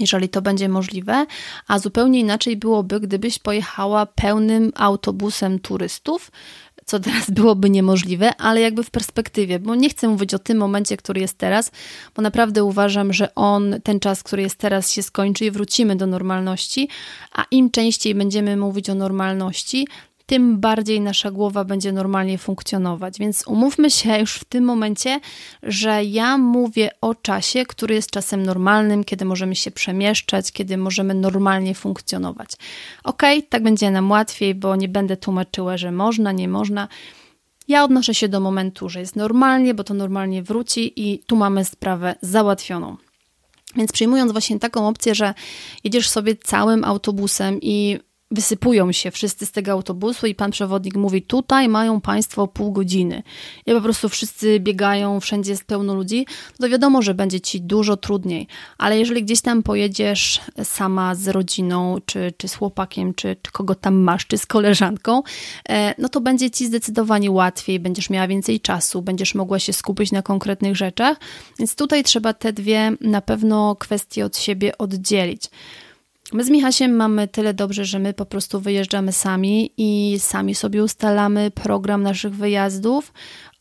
jeżeli 0.00 0.28
to 0.28 0.42
będzie 0.42 0.68
możliwe, 0.68 1.26
a 1.68 1.78
zupełnie 1.78 2.20
inaczej 2.20 2.56
byłoby, 2.56 3.00
gdybyś 3.00 3.38
pojechała 3.38 4.06
pełnym 4.06 4.72
autobusem 4.76 5.58
turystów, 5.58 6.30
co 6.90 7.00
teraz 7.00 7.30
byłoby 7.40 7.70
niemożliwe, 7.70 8.36
ale 8.36 8.60
jakby 8.60 8.84
w 8.84 8.90
perspektywie, 8.90 9.58
bo 9.58 9.74
nie 9.74 9.88
chcę 9.88 10.08
mówić 10.08 10.34
o 10.34 10.38
tym 10.38 10.58
momencie, 10.58 10.96
który 10.96 11.20
jest 11.20 11.38
teraz, 11.38 11.70
bo 12.16 12.22
naprawdę 12.22 12.64
uważam, 12.64 13.12
że 13.12 13.34
on, 13.34 13.76
ten 13.84 14.00
czas, 14.00 14.22
który 14.22 14.42
jest 14.42 14.56
teraz, 14.56 14.92
się 14.92 15.02
skończy 15.02 15.44
i 15.44 15.50
wrócimy 15.50 15.96
do 15.96 16.06
normalności, 16.06 16.88
a 17.32 17.44
im 17.50 17.70
częściej 17.70 18.14
będziemy 18.14 18.56
mówić 18.56 18.90
o 18.90 18.94
normalności, 18.94 19.86
tym 20.30 20.60
bardziej 20.60 21.00
nasza 21.00 21.30
głowa 21.30 21.64
będzie 21.64 21.92
normalnie 21.92 22.38
funkcjonować. 22.38 23.18
Więc 23.18 23.46
umówmy 23.46 23.90
się 23.90 24.18
już 24.18 24.34
w 24.34 24.44
tym 24.44 24.64
momencie, 24.64 25.20
że 25.62 26.04
ja 26.04 26.38
mówię 26.38 26.90
o 27.00 27.14
czasie, 27.14 27.66
który 27.66 27.94
jest 27.94 28.10
czasem 28.10 28.42
normalnym, 28.42 29.04
kiedy 29.04 29.24
możemy 29.24 29.56
się 29.56 29.70
przemieszczać, 29.70 30.52
kiedy 30.52 30.76
możemy 30.76 31.14
normalnie 31.14 31.74
funkcjonować. 31.74 32.50
Ok, 33.04 33.22
tak 33.48 33.62
będzie 33.62 33.90
nam 33.90 34.10
łatwiej, 34.10 34.54
bo 34.54 34.76
nie 34.76 34.88
będę 34.88 35.16
tłumaczyła, 35.16 35.76
że 35.76 35.92
można, 35.92 36.32
nie 36.32 36.48
można. 36.48 36.88
Ja 37.68 37.84
odnoszę 37.84 38.14
się 38.14 38.28
do 38.28 38.40
momentu, 38.40 38.88
że 38.88 39.00
jest 39.00 39.16
normalnie, 39.16 39.74
bo 39.74 39.84
to 39.84 39.94
normalnie 39.94 40.42
wróci 40.42 40.92
i 40.96 41.18
tu 41.18 41.36
mamy 41.36 41.64
sprawę 41.64 42.14
załatwioną. 42.22 42.96
Więc 43.76 43.92
przyjmując 43.92 44.32
właśnie 44.32 44.58
taką 44.58 44.88
opcję, 44.88 45.14
że 45.14 45.34
jedziesz 45.84 46.08
sobie 46.08 46.36
całym 46.36 46.84
autobusem 46.84 47.58
i 47.62 47.98
wysypują 48.30 48.92
się 48.92 49.10
wszyscy 49.10 49.46
z 49.46 49.52
tego 49.52 49.72
autobusu 49.72 50.26
i 50.26 50.34
pan 50.34 50.50
przewodnik 50.50 50.94
mówi: 50.94 51.22
Tutaj 51.22 51.68
mają 51.68 52.00
państwo 52.00 52.46
pół 52.46 52.72
godziny. 52.72 53.22
I 53.66 53.72
po 53.72 53.80
prostu 53.80 54.08
wszyscy 54.08 54.60
biegają, 54.60 55.20
wszędzie 55.20 55.50
jest 55.50 55.64
pełno 55.64 55.94
ludzi, 55.94 56.26
to 56.60 56.68
wiadomo, 56.68 57.02
że 57.02 57.14
będzie 57.14 57.40
ci 57.40 57.60
dużo 57.60 57.96
trudniej. 57.96 58.46
Ale 58.78 58.98
jeżeli 58.98 59.24
gdzieś 59.24 59.40
tam 59.40 59.62
pojedziesz 59.62 60.40
sama 60.64 61.14
z 61.14 61.28
rodziną, 61.28 61.96
czy, 62.06 62.32
czy 62.36 62.48
z 62.48 62.54
chłopakiem, 62.54 63.14
czy, 63.14 63.36
czy 63.42 63.52
kogo 63.52 63.74
tam 63.74 63.94
masz, 63.94 64.26
czy 64.26 64.38
z 64.38 64.46
koleżanką, 64.46 65.22
e, 65.68 65.94
no 65.98 66.08
to 66.08 66.20
będzie 66.20 66.50
ci 66.50 66.66
zdecydowanie 66.66 67.30
łatwiej, 67.30 67.80
będziesz 67.80 68.10
miała 68.10 68.28
więcej 68.28 68.60
czasu, 68.60 69.02
będziesz 69.02 69.34
mogła 69.34 69.58
się 69.58 69.72
skupić 69.72 70.12
na 70.12 70.22
konkretnych 70.22 70.76
rzeczach. 70.76 71.18
Więc 71.58 71.74
tutaj 71.74 72.04
trzeba 72.04 72.32
te 72.32 72.52
dwie 72.52 72.92
na 73.00 73.20
pewno 73.20 73.76
kwestie 73.76 74.24
od 74.24 74.38
siebie 74.38 74.78
oddzielić. 74.78 75.42
My 76.32 76.44
z 76.44 76.50
Michasiem 76.50 76.96
mamy 76.96 77.28
tyle 77.28 77.54
dobrze, 77.54 77.84
że 77.84 77.98
my 77.98 78.14
po 78.14 78.26
prostu 78.26 78.60
wyjeżdżamy 78.60 79.12
sami 79.12 79.72
i 79.76 80.18
sami 80.18 80.54
sobie 80.54 80.84
ustalamy 80.84 81.50
program 81.50 82.02
naszych 82.02 82.34
wyjazdów. 82.34 83.12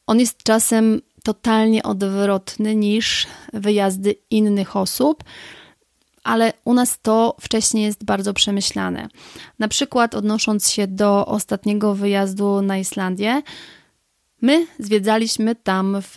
On 0.07 0.19
jest 0.19 0.43
czasem 0.43 1.01
totalnie 1.23 1.83
odwrotny 1.83 2.75
niż 2.75 3.27
wyjazdy 3.53 4.15
innych 4.29 4.75
osób, 4.75 5.23
ale 6.23 6.53
u 6.65 6.73
nas 6.73 6.99
to 7.01 7.35
wcześniej 7.41 7.83
jest 7.83 8.05
bardzo 8.05 8.33
przemyślane. 8.33 9.07
Na 9.59 9.67
przykład 9.67 10.15
odnosząc 10.15 10.69
się 10.69 10.87
do 10.87 11.25
ostatniego 11.25 11.95
wyjazdu 11.95 12.61
na 12.61 12.77
Islandię, 12.77 13.41
my 14.41 14.67
zwiedzaliśmy 14.79 15.55
tam 15.55 15.97
w 16.01 16.15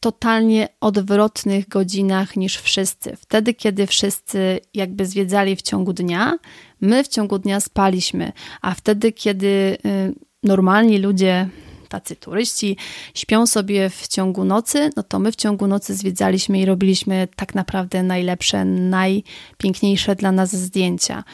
totalnie 0.00 0.68
odwrotnych 0.80 1.68
godzinach 1.68 2.36
niż 2.36 2.56
wszyscy. 2.56 3.16
Wtedy, 3.16 3.54
kiedy 3.54 3.86
wszyscy 3.86 4.60
jakby 4.74 5.06
zwiedzali 5.06 5.56
w 5.56 5.62
ciągu 5.62 5.92
dnia, 5.92 6.38
my 6.80 7.04
w 7.04 7.08
ciągu 7.08 7.38
dnia 7.38 7.60
spaliśmy, 7.60 8.32
a 8.62 8.74
wtedy, 8.74 9.12
kiedy 9.12 9.78
y, 9.86 10.14
normalni 10.42 10.98
ludzie, 10.98 11.48
tacy 11.88 12.16
turyści, 12.16 12.76
śpią 13.14 13.46
sobie 13.46 13.90
w 13.90 14.08
ciągu 14.08 14.44
nocy, 14.44 14.90
no 14.96 15.02
to 15.02 15.18
my 15.18 15.32
w 15.32 15.36
ciągu 15.36 15.66
nocy 15.66 15.94
zwiedzaliśmy 15.94 16.60
i 16.60 16.66
robiliśmy 16.66 17.28
tak 17.36 17.54
naprawdę 17.54 18.02
najlepsze, 18.02 18.64
najpiękniejsze 18.64 20.16
dla 20.16 20.32
nas 20.32 20.56
zdjęcia 20.56 21.24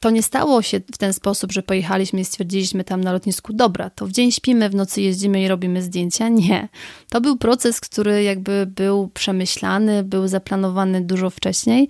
to 0.00 0.10
nie 0.10 0.22
stało 0.22 0.62
się 0.62 0.80
w 0.92 0.98
ten 0.98 1.12
sposób, 1.12 1.52
że 1.52 1.62
pojechaliśmy 1.62 2.20
i 2.20 2.24
stwierdziliśmy 2.24 2.84
tam 2.84 3.04
na 3.04 3.12
lotnisku, 3.12 3.52
dobra, 3.52 3.90
to 3.90 4.06
w 4.06 4.12
dzień 4.12 4.32
śpimy, 4.32 4.70
w 4.70 4.74
nocy 4.74 5.02
jeździmy 5.02 5.42
i 5.42 5.48
robimy 5.48 5.82
zdjęcia. 5.82 6.28
Nie. 6.28 6.68
To 7.08 7.20
był 7.20 7.36
proces, 7.36 7.80
który 7.80 8.22
jakby 8.22 8.66
był 8.66 9.08
przemyślany, 9.08 10.04
był 10.04 10.28
zaplanowany 10.28 11.00
dużo 11.00 11.30
wcześniej. 11.30 11.88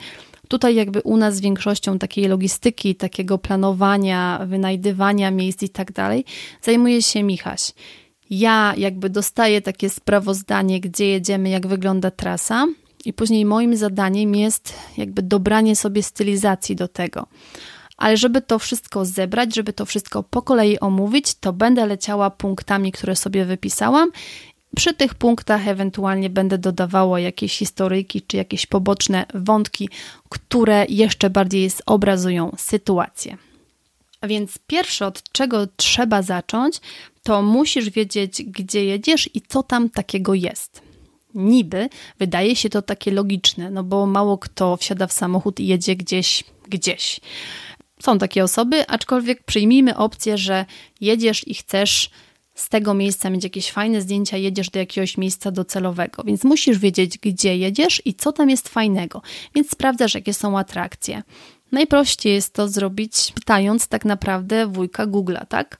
Tutaj 0.48 0.74
jakby 0.74 1.00
u 1.00 1.16
nas 1.16 1.40
większością 1.40 1.98
takiej 1.98 2.28
logistyki, 2.28 2.94
takiego 2.94 3.38
planowania, 3.38 4.40
wynajdywania 4.46 5.30
miejsc 5.30 5.62
i 5.62 5.68
tak 5.68 5.92
dalej 5.92 6.24
zajmuje 6.62 7.02
się 7.02 7.22
Michaś. 7.22 7.72
Ja 8.30 8.74
jakby 8.76 9.10
dostaję 9.10 9.62
takie 9.62 9.90
sprawozdanie, 9.90 10.80
gdzie 10.80 11.06
jedziemy, 11.06 11.48
jak 11.48 11.66
wygląda 11.66 12.10
trasa 12.10 12.66
i 13.04 13.12
później 13.12 13.44
moim 13.44 13.76
zadaniem 13.76 14.34
jest 14.34 14.74
jakby 14.96 15.22
dobranie 15.22 15.76
sobie 15.76 16.02
stylizacji 16.02 16.76
do 16.76 16.88
tego 16.88 17.26
ale 18.00 18.16
żeby 18.16 18.42
to 18.42 18.58
wszystko 18.58 19.04
zebrać, 19.04 19.54
żeby 19.54 19.72
to 19.72 19.86
wszystko 19.86 20.22
po 20.22 20.42
kolei 20.42 20.80
omówić, 20.80 21.34
to 21.34 21.52
będę 21.52 21.86
leciała 21.86 22.30
punktami, 22.30 22.92
które 22.92 23.16
sobie 23.16 23.44
wypisałam. 23.44 24.10
Przy 24.76 24.94
tych 24.94 25.14
punktach 25.14 25.68
ewentualnie 25.68 26.30
będę 26.30 26.58
dodawała 26.58 27.20
jakieś 27.20 27.58
historyjki 27.58 28.22
czy 28.22 28.36
jakieś 28.36 28.66
poboczne 28.66 29.26
wątki, 29.34 29.88
które 30.28 30.86
jeszcze 30.88 31.30
bardziej 31.30 31.70
zobrazują 31.70 32.52
sytuację. 32.58 33.36
A 34.20 34.26
więc 34.26 34.58
pierwsze, 34.66 35.06
od 35.06 35.22
czego 35.32 35.66
trzeba 35.76 36.22
zacząć, 36.22 36.80
to 37.22 37.42
musisz 37.42 37.90
wiedzieć, 37.90 38.42
gdzie 38.42 38.84
jedziesz 38.84 39.30
i 39.34 39.40
co 39.40 39.62
tam 39.62 39.90
takiego 39.90 40.34
jest. 40.34 40.82
Niby 41.34 41.88
wydaje 42.18 42.56
się 42.56 42.70
to 42.70 42.82
takie 42.82 43.10
logiczne, 43.10 43.70
no 43.70 43.84
bo 43.84 44.06
mało 44.06 44.38
kto 44.38 44.76
wsiada 44.76 45.06
w 45.06 45.12
samochód 45.12 45.60
i 45.60 45.66
jedzie 45.66 45.96
gdzieś, 45.96 46.44
gdzieś. 46.68 47.20
Są 48.02 48.18
takie 48.18 48.44
osoby, 48.44 48.86
aczkolwiek 48.88 49.42
przyjmijmy 49.42 49.96
opcję, 49.96 50.38
że 50.38 50.64
jedziesz 51.00 51.48
i 51.48 51.54
chcesz 51.54 52.10
z 52.54 52.68
tego 52.68 52.94
miejsca 52.94 53.30
mieć 53.30 53.44
jakieś 53.44 53.70
fajne 53.70 54.00
zdjęcia, 54.00 54.36
jedziesz 54.36 54.70
do 54.70 54.78
jakiegoś 54.78 55.16
miejsca 55.18 55.50
docelowego, 55.50 56.22
więc 56.24 56.44
musisz 56.44 56.78
wiedzieć, 56.78 57.18
gdzie 57.18 57.56
jedziesz 57.56 58.02
i 58.04 58.14
co 58.14 58.32
tam 58.32 58.50
jest 58.50 58.68
fajnego, 58.68 59.22
więc 59.54 59.70
sprawdzasz, 59.70 60.14
jakie 60.14 60.34
są 60.34 60.58
atrakcje. 60.58 61.22
Najprościej 61.72 62.34
jest 62.34 62.54
to 62.54 62.68
zrobić 62.68 63.32
pytając 63.34 63.88
tak 63.88 64.04
naprawdę 64.04 64.66
wujka 64.66 65.06
Google'a, 65.06 65.46
tak? 65.46 65.78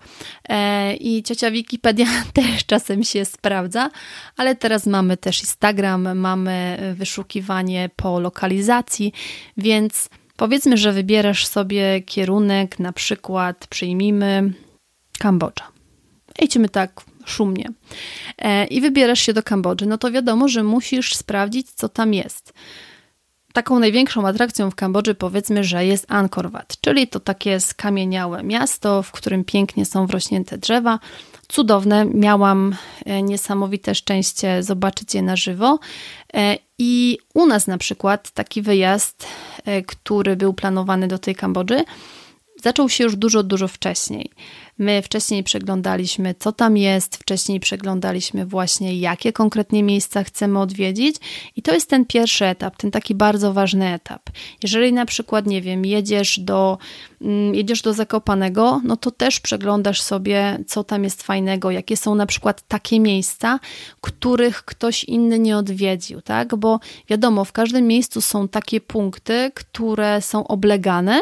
E, 0.49 0.95
I 0.95 1.23
ciocia 1.23 1.51
Wikipedia 1.51 2.07
też 2.35 2.67
czasem 2.67 3.05
się 3.05 3.25
sprawdza, 3.25 3.91
ale 4.37 4.55
teraz 4.57 4.87
mamy 4.87 5.17
też 5.17 5.41
Instagram, 5.41 6.19
mamy 6.19 6.79
wyszukiwanie 6.97 7.91
po 7.97 8.21
lokalizacji, 8.21 9.13
więc 9.57 10.09
Powiedzmy, 10.41 10.77
że 10.77 10.93
wybierasz 10.93 11.47
sobie 11.47 12.01
kierunek, 12.01 12.79
na 12.79 12.93
przykład 12.93 13.67
przyjmijmy 13.67 14.53
Kambodża. 15.19 15.69
Idźmy 16.43 16.69
tak 16.69 17.01
szumnie. 17.25 17.69
E, 18.39 18.67
I 18.67 18.81
wybierasz 18.81 19.21
się 19.21 19.33
do 19.33 19.43
Kambodży, 19.43 19.87
no 19.87 19.99
to 19.99 20.11
wiadomo, 20.11 20.49
że 20.49 20.63
musisz 20.63 21.17
sprawdzić, 21.17 21.71
co 21.71 21.89
tam 21.89 22.15
jest. 22.15 22.53
Taką 23.53 23.79
największą 23.79 24.27
atrakcją 24.27 24.71
w 24.71 24.75
Kambodży 24.75 25.15
powiedzmy, 25.15 25.65
że 25.65 25.87
jest 25.87 26.07
Angkor 26.09 26.51
Wat, 26.51 26.77
czyli 26.81 27.09
to 27.09 27.21
takie 27.21 27.61
skamieniałe 27.61 28.43
miasto, 28.43 29.03
w 29.03 29.13
którym 29.13 29.45
pięknie 29.45 29.85
są 29.85 30.07
wrośnięte 30.07 30.59
drzewa. 30.59 30.99
Cudowne, 31.49 32.05
miałam 32.05 32.77
e, 33.07 33.23
niesamowite 33.23 33.95
szczęście 33.95 34.63
zobaczyć 34.63 35.15
je 35.15 35.23
na 35.23 35.37
żywo. 35.37 35.79
E, 36.35 36.57
I 36.79 37.19
u 37.35 37.47
nas 37.47 37.67
na 37.67 37.79
przykład 37.79 38.31
taki 38.31 38.63
wyjazd, 38.63 39.27
który 39.87 40.37
był 40.37 40.53
planowany 40.55 41.09
do 41.09 41.19
tej 41.19 41.35
Kambodży, 41.35 41.85
zaczął 42.63 42.89
się 42.89 43.05
już 43.05 43.17
dużo, 43.17 43.43
dużo 43.43 43.69
wcześniej. 43.69 44.31
My 44.81 45.03
wcześniej 45.03 45.45
przeglądaliśmy, 45.45 46.35
co 46.39 46.53
tam 46.53 46.77
jest, 46.77 47.17
wcześniej 47.17 47.61
przeglądaliśmy 47.61 48.47
właśnie, 48.47 48.99
jakie 48.99 49.33
konkretnie 49.33 49.83
miejsca 49.83 50.25
chcemy 50.25 50.59
odwiedzić, 50.59 51.17
i 51.57 51.63
to 51.63 51.75
jest 51.75 51.91
ten 51.91 52.05
pierwszy 52.05 52.45
etap, 52.47 52.77
ten 52.77 52.91
taki 52.91 53.15
bardzo 53.15 53.53
ważny 53.53 53.95
etap. 53.95 54.23
Jeżeli 54.63 54.93
na 54.93 55.07
przykład, 55.07 55.47
nie 55.47 55.63
wiem, 55.63 55.85
jedziesz 55.85 56.41
do, 56.41 56.79
mm, 57.21 57.55
jedziesz 57.55 57.83
do 57.83 57.93
Zakopanego, 57.93 58.81
no 58.85 58.97
to 58.97 59.11
też 59.11 59.41
przeglądasz 59.41 60.03
sobie, 60.03 60.59
co 60.67 60.85
tam 60.85 61.05
jest 61.05 61.23
fajnego, 61.23 61.71
jakie 61.71 61.97
są 61.97 62.15
na 62.15 62.27
przykład 62.27 62.63
takie 62.69 63.01
miejsca, 63.01 63.61
których 64.01 64.65
ktoś 64.65 65.05
inny 65.05 65.39
nie 65.39 65.57
odwiedził, 65.57 66.21
tak? 66.21 66.57
Bo 66.57 66.81
wiadomo, 67.09 67.45
w 67.45 67.53
każdym 67.53 67.87
miejscu 67.87 68.21
są 68.21 68.49
takie 68.49 68.81
punkty, 68.81 69.51
które 69.55 70.23
są 70.23 70.47
oblegane 70.47 71.21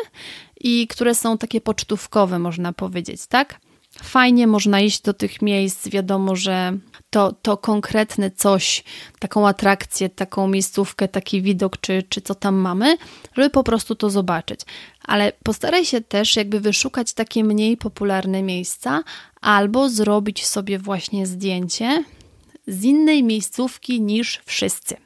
i 0.61 0.87
które 0.87 1.15
są 1.15 1.39
takie 1.39 1.61
pocztówkowe, 1.61 2.39
można 2.39 2.73
powiedzieć, 2.73 3.27
tak? 3.27 3.61
Fajnie 4.03 4.47
można 4.47 4.81
iść 4.81 5.03
do 5.03 5.15
tych 5.15 5.43
miejsc, 5.43 5.89
wiadomo, 5.89 6.37
że 6.37 6.79
to, 7.11 7.33
to 7.33 7.57
konkretne 7.57 8.31
coś, 8.31 8.85
taką 9.19 9.49
atrakcję, 9.49 10.09
taką 10.09 10.49
miejscówkę, 10.49 11.09
taki 11.09 11.43
widok, 11.43 11.81
czy, 11.81 12.03
czy 12.09 12.21
co 12.21 12.35
tam 12.35 12.55
mamy, 12.55 12.97
żeby 13.37 13.51
po 13.51 13.65
prostu 13.65 13.95
to 13.95 14.11
zobaczyć. 14.11 14.61
Ale 15.05 15.33
postaraj 15.43 15.85
się 15.85 16.01
też 16.01 16.37
jakby 16.37 16.61
wyszukać 16.61 17.13
takie 17.13 17.45
mniej 17.45 17.77
popularne 17.77 18.43
miejsca, 18.43 19.03
albo 19.41 19.89
zrobić 19.89 20.47
sobie 20.47 20.79
właśnie 20.79 21.27
zdjęcie 21.27 22.05
z 22.67 22.85
innej 22.85 23.23
miejscówki 23.23 24.01
niż 24.01 24.41
wszyscy. 24.45 24.97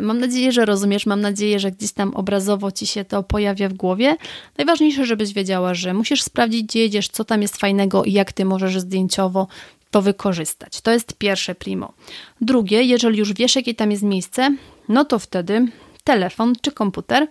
Mam 0.00 0.20
nadzieję, 0.20 0.52
że 0.52 0.64
rozumiesz, 0.64 1.06
mam 1.06 1.20
nadzieję, 1.20 1.60
że 1.60 1.70
gdzieś 1.70 1.92
tam 1.92 2.14
obrazowo 2.14 2.72
ci 2.72 2.86
się 2.86 3.04
to 3.04 3.22
pojawia 3.22 3.68
w 3.68 3.72
głowie. 3.72 4.16
Najważniejsze, 4.58 5.06
żebyś 5.06 5.32
wiedziała, 5.32 5.74
że 5.74 5.94
musisz 5.94 6.22
sprawdzić, 6.22 6.62
gdzie 6.62 6.80
jedziesz, 6.80 7.08
co 7.08 7.24
tam 7.24 7.42
jest 7.42 7.56
fajnego 7.56 8.04
i 8.04 8.12
jak 8.12 8.32
ty 8.32 8.44
możesz 8.44 8.80
zdjęciowo 8.80 9.46
to 9.90 10.02
wykorzystać. 10.02 10.80
To 10.80 10.90
jest 10.90 11.14
pierwsze 11.14 11.54
primo. 11.54 11.92
Drugie, 12.40 12.82
jeżeli 12.82 13.18
już 13.18 13.32
wiesz, 13.32 13.56
jakie 13.56 13.74
tam 13.74 13.90
jest 13.90 14.02
miejsce, 14.02 14.56
no 14.88 15.04
to 15.04 15.18
wtedy 15.18 15.66
telefon 16.04 16.52
czy 16.60 16.72
komputer. 16.72 17.26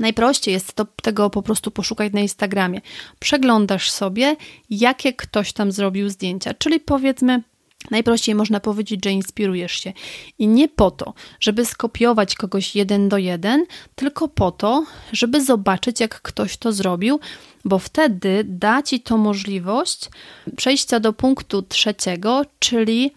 Najprościej 0.00 0.54
jest 0.54 0.72
to, 0.72 0.86
tego 1.02 1.30
po 1.30 1.42
prostu 1.42 1.70
poszukać 1.70 2.12
na 2.12 2.20
Instagramie. 2.20 2.80
Przeglądasz 3.18 3.90
sobie, 3.90 4.36
jakie 4.70 5.12
ktoś 5.12 5.52
tam 5.52 5.72
zrobił 5.72 6.08
zdjęcia, 6.08 6.54
czyli 6.54 6.80
powiedzmy 6.80 7.42
Najprościej 7.90 8.34
można 8.34 8.60
powiedzieć, 8.60 9.04
że 9.04 9.10
inspirujesz 9.10 9.72
się. 9.72 9.92
I 10.38 10.46
nie 10.48 10.68
po 10.68 10.90
to, 10.90 11.14
żeby 11.40 11.64
skopiować 11.64 12.34
kogoś 12.34 12.76
jeden 12.76 13.08
do 13.08 13.18
jeden, 13.18 13.66
tylko 13.94 14.28
po 14.28 14.50
to, 14.50 14.84
żeby 15.12 15.44
zobaczyć, 15.44 16.00
jak 16.00 16.22
ktoś 16.22 16.56
to 16.56 16.72
zrobił, 16.72 17.20
bo 17.64 17.78
wtedy 17.78 18.44
da 18.44 18.82
ci 18.82 19.00
to 19.00 19.16
możliwość 19.16 20.10
przejścia 20.56 21.00
do 21.00 21.12
punktu 21.12 21.62
trzeciego, 21.62 22.42
czyli 22.58 23.10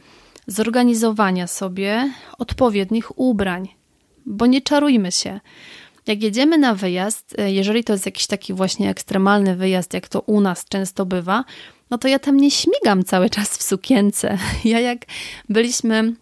zorganizowania 0.47 1.47
sobie 1.47 2.13
odpowiednich 2.37 3.19
ubrań. 3.19 3.67
Bo 4.25 4.45
nie 4.45 4.61
czarujmy 4.61 5.11
się. 5.11 5.39
jak 6.07 6.23
jedziemy 6.23 6.57
na 6.57 6.75
wyjazd, 6.75 7.35
e, 7.39 7.51
jeżeli 7.51 7.83
to 7.83 7.93
jest 7.93 8.05
jakiś 8.05 8.27
taki 8.27 8.53
właśnie 8.53 8.89
ekstremalny 8.89 9.55
wyjazd, 9.55 9.93
jak 9.93 10.07
to 10.07 10.21
u 10.21 10.41
nas 10.41 10.65
często 10.65 11.05
bywa, 11.05 11.43
no 11.89 11.97
to 11.97 12.07
ja 12.07 12.19
tam 12.19 12.37
nie 12.37 12.51
śmigam 12.51 13.03
cały 13.03 13.29
czas 13.29 13.57
w 13.57 13.63
sukience. 13.63 14.37
Ja 14.65 14.79
jak 14.79 14.99
byliśmy 15.49 16.13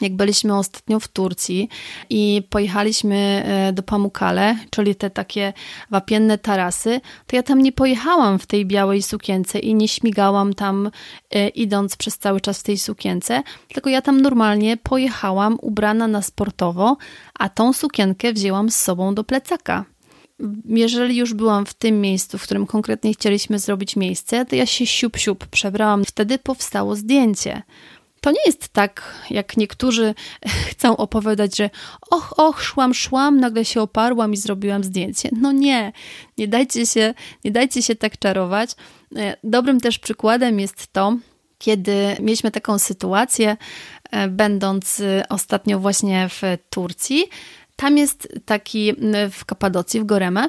jak 0.00 0.16
byliśmy 0.16 0.56
ostatnio 0.56 1.00
w 1.00 1.08
Turcji 1.08 1.68
i 2.10 2.42
pojechaliśmy 2.50 3.16
e, 3.46 3.72
do 3.72 3.82
Pamukkale, 3.82 4.56
czyli 4.70 4.94
te 4.94 5.10
takie 5.10 5.52
wapienne 5.90 6.38
tarasy, 6.38 7.00
to 7.26 7.36
ja 7.36 7.42
tam 7.42 7.62
nie 7.62 7.72
pojechałam 7.72 8.38
w 8.38 8.46
tej 8.46 8.66
białej 8.66 9.02
sukience 9.02 9.58
i 9.58 9.74
nie 9.74 9.88
śmigałam 9.88 10.54
tam 10.54 10.90
e, 11.30 11.48
idąc 11.48 11.96
przez 11.96 12.18
cały 12.18 12.40
czas 12.40 12.60
w 12.60 12.62
tej 12.62 12.78
sukience, 12.78 13.42
tylko 13.68 13.90
ja 13.90 14.02
tam 14.02 14.20
normalnie 14.20 14.76
pojechałam 14.76 15.58
ubrana 15.62 16.08
na 16.08 16.22
sportowo, 16.22 16.96
a 17.34 17.48
tą 17.48 17.72
sukienkę 17.72 18.32
wzięłam 18.32 18.70
z 18.70 18.76
sobą 18.76 19.14
do 19.14 19.24
plecaka 19.24 19.84
jeżeli 20.64 21.16
już 21.16 21.34
byłam 21.34 21.66
w 21.66 21.74
tym 21.74 22.00
miejscu, 22.00 22.38
w 22.38 22.42
którym 22.42 22.66
konkretnie 22.66 23.12
chcieliśmy 23.12 23.58
zrobić 23.58 23.96
miejsce, 23.96 24.46
to 24.46 24.56
ja 24.56 24.66
się 24.66 24.86
siup-siup 24.86 25.46
przebrałam. 25.46 26.04
Wtedy 26.04 26.38
powstało 26.38 26.96
zdjęcie. 26.96 27.62
To 28.20 28.30
nie 28.30 28.40
jest 28.46 28.68
tak, 28.68 29.14
jak 29.30 29.56
niektórzy 29.56 30.14
chcą 30.70 30.96
opowiadać, 30.96 31.56
że 31.56 31.70
och, 32.10 32.38
och, 32.38 32.62
szłam, 32.62 32.94
szłam, 32.94 33.40
nagle 33.40 33.64
się 33.64 33.80
oparłam 33.80 34.32
i 34.32 34.36
zrobiłam 34.36 34.84
zdjęcie. 34.84 35.28
No 35.32 35.52
nie, 35.52 35.92
nie 36.38 36.48
dajcie 36.48 36.86
się, 36.86 37.14
nie 37.44 37.50
dajcie 37.50 37.82
się 37.82 37.94
tak 37.94 38.18
czarować. 38.18 38.70
E, 39.16 39.36
dobrym 39.44 39.80
też 39.80 39.98
przykładem 39.98 40.60
jest 40.60 40.92
to, 40.92 41.16
kiedy 41.58 42.16
mieliśmy 42.20 42.50
taką 42.50 42.78
sytuację, 42.78 43.56
e, 44.10 44.28
będąc 44.28 45.00
e, 45.00 45.24
ostatnio 45.28 45.78
właśnie 45.78 46.28
w 46.28 46.42
Turcji, 46.70 47.24
tam 47.76 47.98
jest 47.98 48.28
taki, 48.44 48.92
w 49.30 49.44
Kapadocji, 49.44 50.00
w 50.00 50.04
Goreme, 50.04 50.48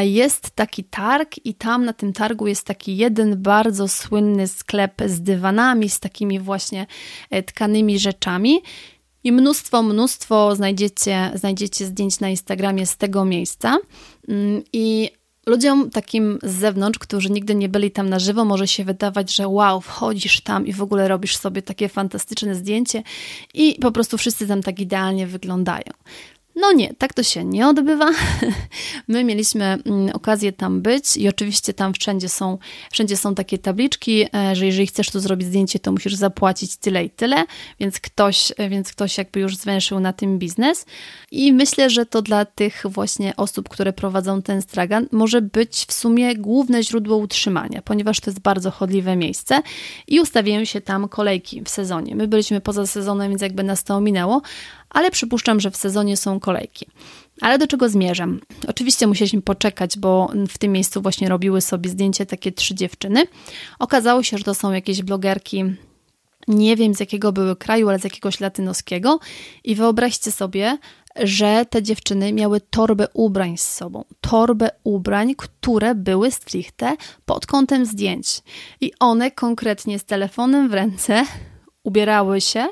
jest 0.00 0.50
taki 0.50 0.84
targ 0.84 1.34
i 1.44 1.54
tam 1.54 1.84
na 1.84 1.92
tym 1.92 2.12
targu 2.12 2.46
jest 2.46 2.66
taki 2.66 2.96
jeden 2.96 3.42
bardzo 3.42 3.88
słynny 3.88 4.48
sklep 4.48 5.02
z 5.06 5.20
dywanami, 5.20 5.88
z 5.88 6.00
takimi 6.00 6.40
właśnie 6.40 6.86
e, 7.30 7.42
tkanymi 7.42 7.98
rzeczami. 7.98 8.62
I 9.24 9.32
mnóstwo, 9.32 9.82
mnóstwo 9.82 10.56
znajdziecie, 10.56 11.30
znajdziecie 11.34 11.86
zdjęć 11.86 12.20
na 12.20 12.28
Instagramie 12.28 12.86
z 12.86 12.96
tego 12.96 13.24
miejsca. 13.24 13.78
Mm, 14.28 14.62
I 14.72 15.10
ludziom 15.46 15.90
takim 15.90 16.38
z 16.42 16.52
zewnątrz, 16.52 16.98
którzy 16.98 17.30
nigdy 17.30 17.54
nie 17.54 17.68
byli 17.68 17.90
tam 17.90 18.08
na 18.08 18.18
żywo, 18.18 18.44
może 18.44 18.68
się 18.68 18.84
wydawać, 18.84 19.34
że 19.34 19.48
wow, 19.48 19.80
wchodzisz 19.80 20.40
tam 20.40 20.66
i 20.66 20.72
w 20.72 20.82
ogóle 20.82 21.08
robisz 21.08 21.36
sobie 21.36 21.62
takie 21.62 21.88
fantastyczne 21.88 22.54
zdjęcie 22.54 23.02
i 23.54 23.78
po 23.80 23.92
prostu 23.92 24.18
wszyscy 24.18 24.46
tam 24.46 24.62
tak 24.62 24.80
idealnie 24.80 25.26
wyglądają. 25.26 25.92
No 26.56 26.72
nie, 26.72 26.94
tak 26.94 27.14
to 27.14 27.22
się 27.22 27.44
nie 27.44 27.68
odbywa. 27.68 28.10
My 29.08 29.24
mieliśmy 29.24 29.64
mm, 29.64 30.10
okazję 30.14 30.52
tam 30.52 30.82
być 30.82 31.16
i 31.16 31.28
oczywiście 31.28 31.74
tam 31.74 31.94
wszędzie 31.94 32.28
są, 32.28 32.58
wszędzie 32.90 33.16
są 33.16 33.34
takie 33.34 33.58
tabliczki, 33.58 34.24
e, 34.34 34.56
że 34.56 34.66
jeżeli 34.66 34.86
chcesz 34.86 35.10
tu 35.10 35.20
zrobić 35.20 35.46
zdjęcie, 35.46 35.78
to 35.78 35.92
musisz 35.92 36.14
zapłacić 36.14 36.76
tyle 36.76 37.04
i 37.04 37.10
tyle, 37.10 37.44
więc 37.80 38.00
ktoś, 38.00 38.52
e, 38.56 38.68
więc 38.68 38.92
ktoś 38.92 39.18
jakby 39.18 39.40
już 39.40 39.56
zwęszył 39.56 40.00
na 40.00 40.12
tym 40.12 40.38
biznes. 40.38 40.86
I 41.30 41.52
myślę, 41.52 41.90
że 41.90 42.06
to 42.06 42.22
dla 42.22 42.44
tych 42.44 42.82
właśnie 42.84 43.36
osób, 43.36 43.68
które 43.68 43.92
prowadzą 43.92 44.42
ten 44.42 44.62
stragan, 44.62 45.06
może 45.12 45.42
być 45.42 45.84
w 45.88 45.92
sumie 45.92 46.36
główne 46.36 46.82
źródło 46.82 47.16
utrzymania, 47.16 47.82
ponieważ 47.82 48.20
to 48.20 48.30
jest 48.30 48.40
bardzo 48.40 48.70
chodliwe 48.70 49.16
miejsce 49.16 49.62
i 50.08 50.20
ustawiają 50.20 50.64
się 50.64 50.80
tam 50.80 51.08
kolejki 51.08 51.62
w 51.62 51.68
sezonie. 51.68 52.16
My 52.16 52.28
byliśmy 52.28 52.60
poza 52.60 52.86
sezonem, 52.86 53.28
więc 53.28 53.42
jakby 53.42 53.62
nas 53.62 53.84
to 53.84 53.96
ominęło, 53.96 54.42
ale 54.92 55.10
przypuszczam, 55.10 55.60
że 55.60 55.70
w 55.70 55.76
sezonie 55.76 56.16
są 56.16 56.40
kolejki. 56.40 56.86
Ale 57.40 57.58
do 57.58 57.66
czego 57.66 57.88
zmierzam? 57.88 58.40
Oczywiście 58.68 59.06
musieliśmy 59.06 59.42
poczekać, 59.42 59.98
bo 59.98 60.32
w 60.48 60.58
tym 60.58 60.72
miejscu 60.72 61.02
właśnie 61.02 61.28
robiły 61.28 61.60
sobie 61.60 61.90
zdjęcie 61.90 62.26
takie 62.26 62.52
trzy 62.52 62.74
dziewczyny. 62.74 63.24
Okazało 63.78 64.22
się, 64.22 64.38
że 64.38 64.44
to 64.44 64.54
są 64.54 64.72
jakieś 64.72 65.02
blogerki 65.02 65.64
nie 66.48 66.76
wiem 66.76 66.94
z 66.94 67.00
jakiego 67.00 67.32
były 67.32 67.56
kraju, 67.56 67.88
ale 67.88 67.98
z 67.98 68.04
jakiegoś 68.04 68.40
latynoskiego. 68.40 69.18
I 69.64 69.74
wyobraźcie 69.74 70.32
sobie, 70.32 70.78
że 71.16 71.66
te 71.70 71.82
dziewczyny 71.82 72.32
miały 72.32 72.60
torbę 72.60 73.08
ubrań 73.14 73.56
z 73.56 73.68
sobą. 73.68 74.04
Torbę 74.20 74.70
ubrań, 74.84 75.34
które 75.36 75.94
były 75.94 76.30
stricte 76.30 76.96
pod 77.24 77.46
kątem 77.46 77.86
zdjęć. 77.86 78.42
I 78.80 78.92
one 79.00 79.30
konkretnie 79.30 79.98
z 79.98 80.04
telefonem 80.04 80.68
w 80.68 80.74
ręce 80.74 81.24
ubierały 81.84 82.40
się 82.40 82.68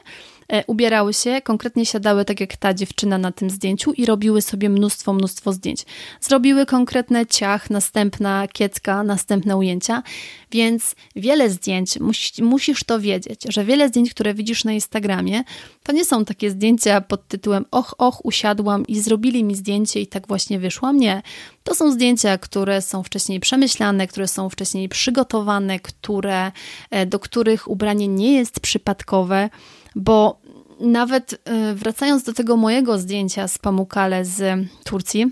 ubierały 0.67 1.15
się, 1.15 1.41
konkretnie 1.45 1.87
siadały 1.87 2.25
tak 2.25 2.41
jak 2.41 2.57
ta 2.57 2.75
dziewczyna 2.75 3.19
na 3.19 3.33
tym 3.33 3.51
zdjęciu 3.51 3.93
i 3.93 4.07
robiły 4.07 4.43
sobie 4.43 4.69
mnóstwo, 4.69 5.13
mnóstwo 5.13 5.53
zdjęć. 5.53 5.85
Zrobiły 6.21 6.67
konkretne 6.67 7.27
ciach, 7.27 7.71
następna 7.71 8.49
kiecka, 8.49 9.03
następne 9.03 9.57
ujęcia, 9.57 10.03
więc 10.51 10.95
wiele 11.17 11.51
zdjęć, 11.51 11.99
musisz 12.43 12.85
to 12.85 13.01
wiedzieć, 13.01 13.41
że 13.49 13.65
wiele 13.65 13.89
zdjęć, 13.89 14.11
które 14.11 14.35
widzisz 14.35 14.65
na 14.65 14.73
Instagramie, 14.73 15.45
to 15.83 15.93
nie 15.93 16.05
są 16.05 16.25
takie 16.25 16.51
zdjęcia 16.51 17.01
pod 17.01 17.29
tytułem 17.29 17.65
och, 17.71 17.95
och, 17.99 18.25
usiadłam 18.25 18.87
i 18.87 19.01
zrobili 19.01 19.45
mi 19.45 19.55
zdjęcie 19.55 20.01
i 20.01 20.07
tak 20.07 20.29
właśnie 20.29 20.59
wyszłam. 20.59 20.97
Nie. 20.97 21.23
To 21.65 21.75
są 21.75 21.93
zdjęcia, 21.93 22.39
które 22.39 22.83
są 22.83 23.03
wcześniej 23.03 23.41
przemyślane, 23.41 24.07
które 24.07 24.29
są 24.29 24.49
wcześniej 24.49 24.89
przygotowane, 24.89 25.81
które, 25.81 26.53
e, 26.91 27.07
do 27.07 27.19
których 27.19 27.69
ubranie 27.69 28.09
nie 28.09 28.33
jest 28.33 28.61
przypadkowe, 28.61 29.51
bo 29.97 30.41
nawet 30.81 31.33
y, 31.33 31.39
wracając 31.75 32.23
do 32.23 32.33
tego 32.33 32.57
mojego 32.57 32.99
zdjęcia 32.99 33.49
z 33.49 33.59
Pamukkale 33.59 34.25
z 34.25 34.69
Turcji, 34.85 35.27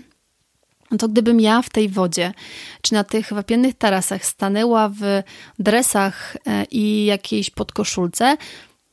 to 0.99 1.07
gdybym 1.07 1.39
ja 1.39 1.61
w 1.61 1.69
tej 1.69 1.89
wodzie, 1.89 2.33
czy 2.81 2.93
na 2.93 3.03
tych 3.03 3.33
wapiennych 3.33 3.77
tarasach 3.77 4.25
stanęła 4.25 4.89
w 4.89 5.23
dresach 5.59 6.35
y, 6.35 6.39
i 6.71 7.05
jakiejś 7.05 7.49
podkoszulce, 7.49 8.37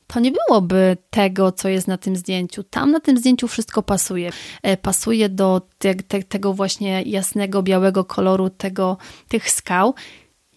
to 0.07 0.19
nie 0.19 0.31
byłoby 0.31 0.97
tego, 1.09 1.51
co 1.51 1.69
jest 1.69 1.87
na 1.87 1.97
tym 1.97 2.15
zdjęciu. 2.15 2.63
Tam 2.63 2.91
na 2.91 2.99
tym 2.99 3.17
zdjęciu 3.17 3.47
wszystko 3.47 3.83
pasuje. 3.83 4.31
Y, 4.67 4.77
pasuje 4.77 5.29
do 5.29 5.61
te, 5.77 5.95
te, 5.95 6.23
tego 6.23 6.53
właśnie 6.53 7.01
jasnego, 7.01 7.63
białego 7.63 8.03
koloru 8.05 8.49
tego, 8.49 8.97
tych 9.27 9.51
skał. 9.51 9.93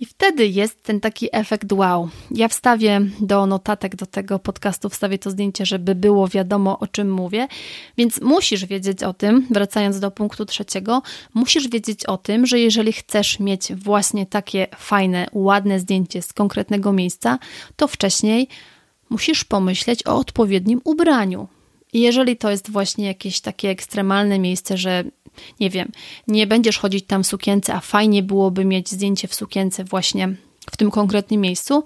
I 0.00 0.06
wtedy 0.06 0.46
jest 0.46 0.82
ten 0.82 1.00
taki 1.00 1.28
efekt 1.32 1.72
wow. 1.72 2.08
Ja 2.30 2.48
wstawię 2.48 3.00
do 3.20 3.46
notatek 3.46 3.96
do 3.96 4.06
tego 4.06 4.38
podcastu, 4.38 4.88
wstawię 4.88 5.18
to 5.18 5.30
zdjęcie, 5.30 5.66
żeby 5.66 5.94
było 5.94 6.28
wiadomo 6.28 6.78
o 6.78 6.86
czym 6.86 7.12
mówię. 7.12 7.48
Więc 7.98 8.20
musisz 8.20 8.66
wiedzieć 8.66 9.02
o 9.02 9.14
tym, 9.14 9.46
wracając 9.50 10.00
do 10.00 10.10
punktu 10.10 10.46
trzeciego, 10.46 11.02
musisz 11.34 11.68
wiedzieć 11.68 12.04
o 12.04 12.18
tym, 12.18 12.46
że 12.46 12.58
jeżeli 12.58 12.92
chcesz 12.92 13.40
mieć 13.40 13.74
właśnie 13.74 14.26
takie 14.26 14.66
fajne, 14.76 15.26
ładne 15.32 15.80
zdjęcie 15.80 16.22
z 16.22 16.32
konkretnego 16.32 16.92
miejsca, 16.92 17.38
to 17.76 17.88
wcześniej 17.88 18.48
musisz 19.10 19.44
pomyśleć 19.44 20.06
o 20.06 20.16
odpowiednim 20.16 20.80
ubraniu. 20.84 21.48
I 21.92 22.00
jeżeli 22.00 22.36
to 22.36 22.50
jest 22.50 22.70
właśnie 22.70 23.06
jakieś 23.06 23.40
takie 23.40 23.68
ekstremalne 23.68 24.38
miejsce, 24.38 24.76
że 24.76 25.04
nie 25.60 25.70
wiem, 25.70 25.92
nie 26.28 26.46
będziesz 26.46 26.78
chodzić 26.78 27.06
tam 27.06 27.22
w 27.22 27.26
sukience, 27.26 27.74
a 27.74 27.80
fajnie 27.80 28.22
byłoby 28.22 28.64
mieć 28.64 28.90
zdjęcie 28.90 29.28
w 29.28 29.34
sukience 29.34 29.84
właśnie 29.84 30.28
w 30.70 30.76
tym 30.76 30.90
konkretnym 30.90 31.40
miejscu, 31.40 31.84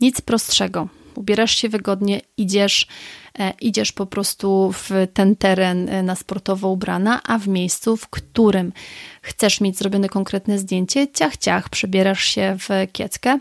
nic 0.00 0.20
prostszego. 0.20 0.88
Ubierasz 1.14 1.56
się 1.56 1.68
wygodnie, 1.68 2.20
idziesz, 2.36 2.86
e, 3.38 3.52
idziesz 3.60 3.92
po 3.92 4.06
prostu 4.06 4.72
w 4.72 4.90
ten 5.14 5.36
teren 5.36 5.88
e, 5.88 6.02
na 6.02 6.16
sportowo 6.16 6.68
ubrana, 6.68 7.22
a 7.22 7.38
w 7.38 7.48
miejscu, 7.48 7.96
w 7.96 8.08
którym 8.08 8.72
chcesz 9.22 9.60
mieć 9.60 9.78
zrobione 9.78 10.08
konkretne 10.08 10.58
zdjęcie, 10.58 11.08
ciach, 11.12 11.36
ciach, 11.36 11.68
przebierasz 11.68 12.24
się 12.24 12.56
w 12.58 12.92
kieckę 12.92 13.38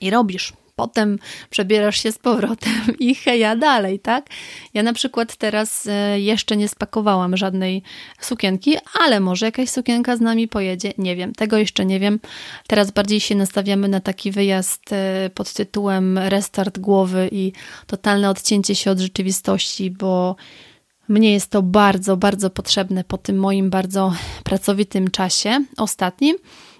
i 0.00 0.10
robisz 0.10 0.52
potem 0.78 1.18
przebierasz 1.50 2.02
się 2.02 2.12
z 2.12 2.18
powrotem 2.18 2.72
i 2.98 3.14
heja 3.14 3.56
dalej, 3.56 4.00
tak? 4.00 4.26
Ja 4.74 4.82
na 4.82 4.92
przykład 4.92 5.36
teraz 5.36 5.86
e, 5.86 6.20
jeszcze 6.20 6.56
nie 6.56 6.68
spakowałam 6.68 7.36
żadnej 7.36 7.82
sukienki, 8.20 8.76
ale 9.00 9.20
może 9.20 9.46
jakaś 9.46 9.70
sukienka 9.70 10.16
z 10.16 10.20
nami 10.20 10.48
pojedzie, 10.48 10.92
nie 10.98 11.16
wiem, 11.16 11.32
tego 11.32 11.56
jeszcze 11.58 11.84
nie 11.84 12.00
wiem. 12.00 12.20
Teraz 12.66 12.90
bardziej 12.90 13.20
się 13.20 13.34
nastawiamy 13.34 13.88
na 13.88 14.00
taki 14.00 14.30
wyjazd 14.30 14.92
e, 14.92 15.30
pod 15.34 15.52
tytułem 15.52 16.18
restart 16.18 16.78
głowy 16.78 17.28
i 17.32 17.52
totalne 17.86 18.30
odcięcie 18.30 18.74
się 18.74 18.90
od 18.90 18.98
rzeczywistości, 18.98 19.90
bo 19.90 20.36
mnie 21.08 21.32
jest 21.32 21.50
to 21.50 21.62
bardzo, 21.62 22.16
bardzo 22.16 22.50
potrzebne 22.50 23.04
po 23.04 23.18
tym 23.18 23.36
moim 23.36 23.70
bardzo 23.70 24.12
pracowitym 24.44 25.10
czasie 25.10 25.64
ostatnim 25.76 26.36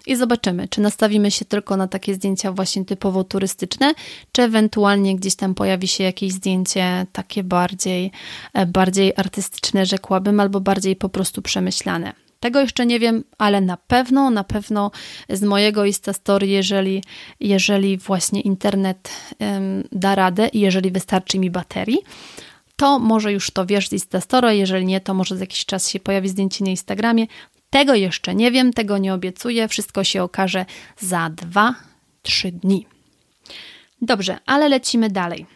i 0.06 0.16
zobaczymy, 0.16 0.68
czy 0.68 0.80
nastawimy 0.80 1.30
się 1.30 1.44
tylko 1.44 1.76
na 1.76 1.88
takie 1.88 2.14
zdjęcia 2.14 2.52
właśnie 2.52 2.84
typowo 2.84 3.24
turystyczne, 3.24 3.94
czy 4.32 4.42
ewentualnie 4.42 5.16
gdzieś 5.16 5.36
tam 5.36 5.54
pojawi 5.54 5.88
się 5.88 6.04
jakieś 6.04 6.32
zdjęcie 6.32 7.06
takie 7.12 7.44
bardziej, 7.44 8.12
e, 8.54 8.66
bardziej 8.66 9.12
artystyczne, 9.16 9.86
rzekłabym, 9.86 10.40
albo 10.40 10.60
bardziej 10.60 10.96
po 10.96 11.08
prostu 11.08 11.42
przemyślane. 11.42 12.12
Tego 12.40 12.60
jeszcze 12.60 12.86
nie 12.86 13.00
wiem, 13.00 13.24
ale 13.38 13.60
na 13.60 13.76
pewno, 13.76 14.30
na 14.30 14.44
pewno 14.44 14.90
z 15.28 15.42
mojego 15.42 15.84
Instastory, 15.84 16.46
jeżeli, 16.46 17.02
jeżeli 17.40 17.98
właśnie 17.98 18.40
internet 18.40 19.10
um, 19.40 19.84
da 19.92 20.14
radę 20.14 20.48
i 20.48 20.60
jeżeli 20.60 20.90
wystarczy 20.90 21.38
mi 21.38 21.50
baterii, 21.50 21.98
to 22.76 22.98
może 22.98 23.32
już 23.32 23.50
to 23.50 23.66
wiesz 23.66 23.88
z 23.88 23.92
Instastory, 23.92 24.56
jeżeli 24.56 24.86
nie, 24.86 25.00
to 25.00 25.14
może 25.14 25.36
za 25.36 25.42
jakiś 25.42 25.64
czas 25.64 25.88
się 25.88 26.00
pojawi 26.00 26.28
zdjęcie 26.28 26.64
na 26.64 26.70
Instagramie. 26.70 27.26
Tego 27.70 27.94
jeszcze 27.94 28.34
nie 28.34 28.50
wiem, 28.50 28.72
tego 28.72 28.98
nie 28.98 29.14
obiecuję, 29.14 29.68
wszystko 29.68 30.04
się 30.04 30.22
okaże 30.22 30.66
za 30.98 31.30
2-3 31.30 32.50
dni. 32.52 32.86
Dobrze, 34.02 34.38
ale 34.46 34.68
lecimy 34.68 35.10
dalej. 35.10 35.46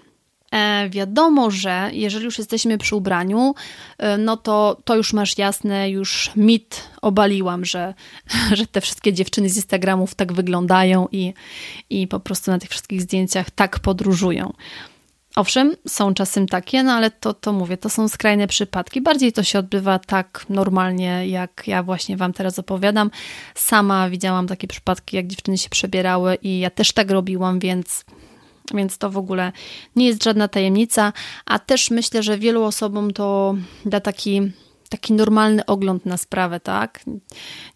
E, 0.52 0.88
wiadomo, 0.90 1.50
że 1.50 1.90
jeżeli 1.92 2.24
już 2.24 2.38
jesteśmy 2.38 2.78
przy 2.78 2.96
ubraniu, 2.96 3.54
e, 3.98 4.18
no 4.18 4.36
to, 4.36 4.80
to 4.84 4.96
już 4.96 5.12
masz 5.12 5.38
jasne, 5.38 5.90
już 5.90 6.30
mit 6.36 6.88
obaliłam, 7.02 7.64
że, 7.64 7.94
że 8.58 8.66
te 8.66 8.80
wszystkie 8.80 9.12
dziewczyny 9.12 9.48
z 9.48 9.56
Instagramów 9.56 10.14
tak 10.14 10.32
wyglądają 10.32 11.08
i, 11.12 11.34
i 11.90 12.08
po 12.08 12.20
prostu 12.20 12.50
na 12.50 12.58
tych 12.58 12.70
wszystkich 12.70 13.02
zdjęciach 13.02 13.50
tak 13.50 13.80
podróżują. 13.80 14.52
Owszem, 15.36 15.76
są 15.88 16.14
czasem 16.14 16.46
takie, 16.46 16.82
no 16.82 16.92
ale 16.92 17.10
to, 17.10 17.34
to 17.34 17.52
mówię, 17.52 17.76
to 17.76 17.88
są 17.88 18.08
skrajne 18.08 18.46
przypadki. 18.46 19.00
Bardziej 19.00 19.32
to 19.32 19.42
się 19.42 19.58
odbywa 19.58 19.98
tak 19.98 20.44
normalnie, 20.48 21.28
jak 21.28 21.62
ja 21.66 21.82
właśnie 21.82 22.16
Wam 22.16 22.32
teraz 22.32 22.58
opowiadam. 22.58 23.10
Sama 23.54 24.10
widziałam 24.10 24.46
takie 24.46 24.68
przypadki, 24.68 25.16
jak 25.16 25.26
dziewczyny 25.26 25.58
się 25.58 25.68
przebierały 25.68 26.34
i 26.34 26.58
ja 26.58 26.70
też 26.70 26.92
tak 26.92 27.10
robiłam, 27.10 27.58
więc 27.58 28.04
więc 28.74 28.98
to 28.98 29.10
w 29.10 29.16
ogóle 29.16 29.52
nie 29.96 30.06
jest 30.06 30.24
żadna 30.24 30.48
tajemnica, 30.48 31.12
a 31.46 31.58
też 31.58 31.90
myślę, 31.90 32.22
że 32.22 32.38
wielu 32.38 32.64
osobom 32.64 33.12
to 33.12 33.54
da 33.84 34.00
taki, 34.00 34.52
taki 34.92 35.12
normalny 35.12 35.66
ogląd 35.66 36.06
na 36.06 36.16
sprawę, 36.16 36.60
tak? 36.60 37.00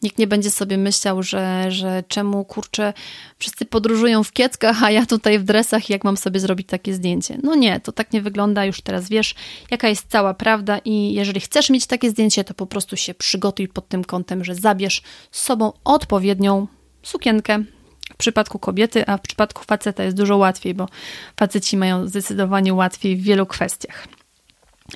Nikt 0.02 0.18
nie 0.18 0.26
będzie 0.26 0.50
sobie 0.50 0.78
myślał, 0.78 1.22
że, 1.22 1.66
że 1.68 2.04
czemu 2.08 2.44
kurczę, 2.44 2.92
wszyscy 3.38 3.64
podróżują 3.64 4.24
w 4.24 4.32
kieckach, 4.32 4.82
a 4.82 4.90
ja 4.90 5.06
tutaj 5.06 5.38
w 5.38 5.44
dresach, 5.44 5.90
jak 5.90 6.04
mam 6.04 6.16
sobie 6.16 6.40
zrobić 6.40 6.68
takie 6.68 6.94
zdjęcie? 6.94 7.38
No 7.42 7.54
nie, 7.54 7.80
to 7.80 7.92
tak 7.92 8.12
nie 8.12 8.22
wygląda, 8.22 8.64
już 8.64 8.80
teraz 8.80 9.08
wiesz, 9.08 9.34
jaka 9.70 9.88
jest 9.88 10.08
cała 10.08 10.34
prawda 10.34 10.78
i 10.84 11.14
jeżeli 11.14 11.40
chcesz 11.40 11.70
mieć 11.70 11.86
takie 11.86 12.10
zdjęcie, 12.10 12.44
to 12.44 12.54
po 12.54 12.66
prostu 12.66 12.96
się 12.96 13.14
przygotuj 13.14 13.68
pod 13.68 13.88
tym 13.88 14.04
kątem, 14.04 14.44
że 14.44 14.54
zabierz 14.54 15.02
z 15.30 15.42
sobą 15.42 15.72
odpowiednią 15.84 16.66
sukienkę, 17.02 17.64
w 18.12 18.16
przypadku 18.16 18.58
kobiety, 18.58 19.06
a 19.06 19.16
w 19.16 19.20
przypadku 19.20 19.64
faceta 19.64 20.04
jest 20.04 20.16
dużo 20.16 20.36
łatwiej, 20.36 20.74
bo 20.74 20.88
faceci 21.36 21.76
mają 21.76 22.06
zdecydowanie 22.06 22.74
łatwiej 22.74 23.16
w 23.16 23.22
wielu 23.22 23.46
kwestiach. 23.46 24.06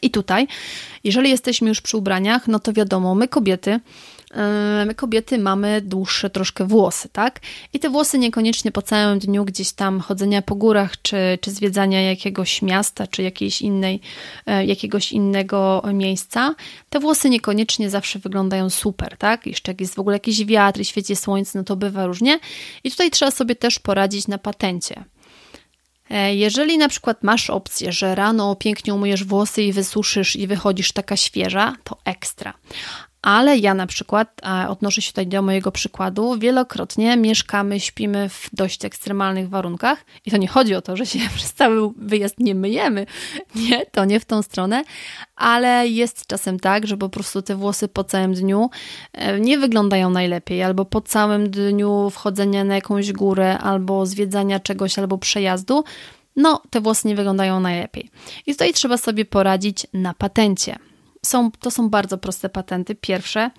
I 0.03 0.11
tutaj, 0.11 0.47
jeżeli 1.05 1.31
jesteśmy 1.31 1.69
już 1.69 1.81
przy 1.81 1.97
ubraniach, 1.97 2.49
no 2.49 2.59
to 2.59 2.73
wiadomo, 2.73 3.15
my 3.15 3.29
kobiety 3.29 3.81
my 4.87 4.95
kobiety 4.95 5.39
mamy 5.39 5.81
dłuższe 5.81 6.31
troszkę 6.31 6.65
włosy, 6.65 7.09
tak? 7.09 7.41
I 7.73 7.79
te 7.79 7.91
włosy 7.91 8.19
niekoniecznie 8.19 8.73
po 8.73 8.83
całym 8.83 9.19
dniu 9.19 9.45
gdzieś 9.45 9.73
tam 9.73 10.01
chodzenia 10.01 10.43
po 10.43 10.55
górach, 10.55 11.03
czy, 11.03 11.39
czy 11.41 11.51
zwiedzania 11.51 12.03
jakiegoś 12.03 12.63
miasta, 12.63 13.07
czy 13.07 13.23
jakiejś 13.23 13.63
innej, 13.63 14.01
e, 14.47 14.67
jakiegoś 14.67 15.13
innego 15.13 15.83
miejsca, 15.95 16.55
te 16.91 17.01
włosy 17.01 17.31
niekoniecznie 17.31 17.91
zawsze 17.91 18.19
wyglądają 18.19 18.71
super, 18.71 19.17
tak? 19.17 19.47
Jeszcze 19.47 19.73
jak 19.73 19.81
jest 19.81 19.95
w 19.95 19.99
ogóle 19.99 20.17
jakiś 20.17 20.45
wiatr 20.45 20.81
i 20.81 20.85
świeci 20.85 21.17
słońce, 21.17 21.59
no 21.59 21.65
to 21.65 21.77
bywa 21.77 22.07
różnie. 22.07 22.39
I 22.85 22.91
tutaj 22.91 23.11
trzeba 23.11 23.31
sobie 23.31 23.57
też 23.57 23.79
poradzić 23.79 24.29
na 24.29 24.39
patencie. 24.39 25.05
E, 26.11 26.35
jeżeli 26.35 26.79
na 26.79 26.89
przykład 26.89 27.23
masz 27.23 27.51
opcję, 27.51 27.93
że 27.93 28.15
rano 28.15 28.57
pięknie 28.57 28.95
umyjesz 28.95 29.25
włosy 29.25 29.63
i 29.63 29.73
wysuszysz 29.73 30.37
i 30.37 30.47
wychodzisz 30.47 30.93
taka 30.93 31.17
świeża, 31.17 31.77
to 31.85 31.99
ekstra. 32.05 32.55
Ale 33.23 33.59
ja 33.59 33.75
na 33.75 33.87
przykład, 33.87 34.41
odnoszę 34.69 35.03
się 35.03 35.11
tutaj 35.11 35.27
do 35.27 35.43
mojego 35.43 35.73
przykładu, 35.73 36.39
wielokrotnie 36.39 37.17
mieszkamy, 37.17 37.81
śpimy 37.81 38.29
w 38.29 38.51
dość 38.53 38.85
ekstremalnych 38.85 39.49
warunkach 39.49 40.05
i 40.27 40.31
to 40.31 40.37
nie 40.37 40.49
chodzi 40.49 40.75
o 40.75 40.83
to, 40.83 40.97
że 40.97 41.07
się 41.07 41.19
przez 41.37 41.55
cały 41.55 41.91
wyjazd 41.97 42.39
nie 42.39 42.55
myjemy. 42.55 43.07
Nie, 43.55 43.87
to 43.87 44.05
nie 44.05 44.21
w 44.21 44.25
tą 44.25 44.43
stronę, 44.43 44.85
ale 45.37 45.89
jest 45.89 46.27
czasem 46.27 46.61
tak, 46.61 46.87
że 46.87 46.97
po 46.97 47.09
prostu 47.09 47.43
te 47.43 47.57
włosy 47.57 47.89
po 47.89 48.05
całym 48.05 48.35
dniu 48.35 48.71
e, 49.13 49.41
nie 49.41 49.59
wyglądają 49.59 50.11
najlepiej, 50.11 50.63
albo 50.63 50.85
po 50.85 51.01
całym 51.01 51.51
dniu 51.51 52.11
wchodzenia 52.11 52.65
na 52.65 52.75
jakąś 52.75 53.13
górę, 53.13 53.59
albo 53.59 54.07
zwiedzania 54.07 54.61
czegoś, 54.61 54.99
albo 54.99 55.19
przejazdu, 55.19 55.85
no 56.37 56.63
te 56.71 56.81
włosy 56.81 57.09
nie 57.09 57.17
wyglądają 57.17 57.61
najlepiej. 57.61 58.11
I 58.47 58.53
tutaj 58.53 58.73
trzeba 58.73 58.97
sobie 58.97 59.25
poradzić 59.25 59.87
na 59.93 60.15
patencie 60.15 60.90
są, 61.27 61.51
to 61.51 61.71
są 61.71 61.91
bardzo 61.91 62.19
proste 62.19 62.49
patenty. 62.49 62.95
Pierwsze, 62.95 63.51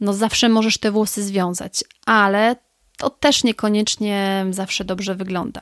no 0.00 0.12
zawsze 0.12 0.48
możesz 0.48 0.78
te 0.78 0.90
włosy 0.90 1.22
związać, 1.22 1.84
ale 2.06 2.56
to 2.96 3.10
też 3.10 3.44
niekoniecznie 3.44 4.46
zawsze 4.50 4.84
dobrze 4.84 5.14
wygląda. 5.14 5.60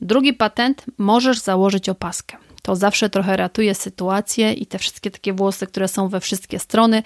Drugi 0.00 0.32
patent, 0.32 0.84
możesz 0.98 1.38
założyć 1.38 1.88
opaskę. 1.88 2.36
To 2.62 2.76
zawsze 2.76 3.10
trochę 3.10 3.36
ratuje 3.36 3.74
sytuację 3.74 4.52
i 4.52 4.66
te 4.66 4.78
wszystkie 4.78 5.10
takie 5.10 5.32
włosy, 5.32 5.66
które 5.66 5.88
są 5.88 6.08
we 6.08 6.20
wszystkie 6.20 6.58
strony, 6.58 7.02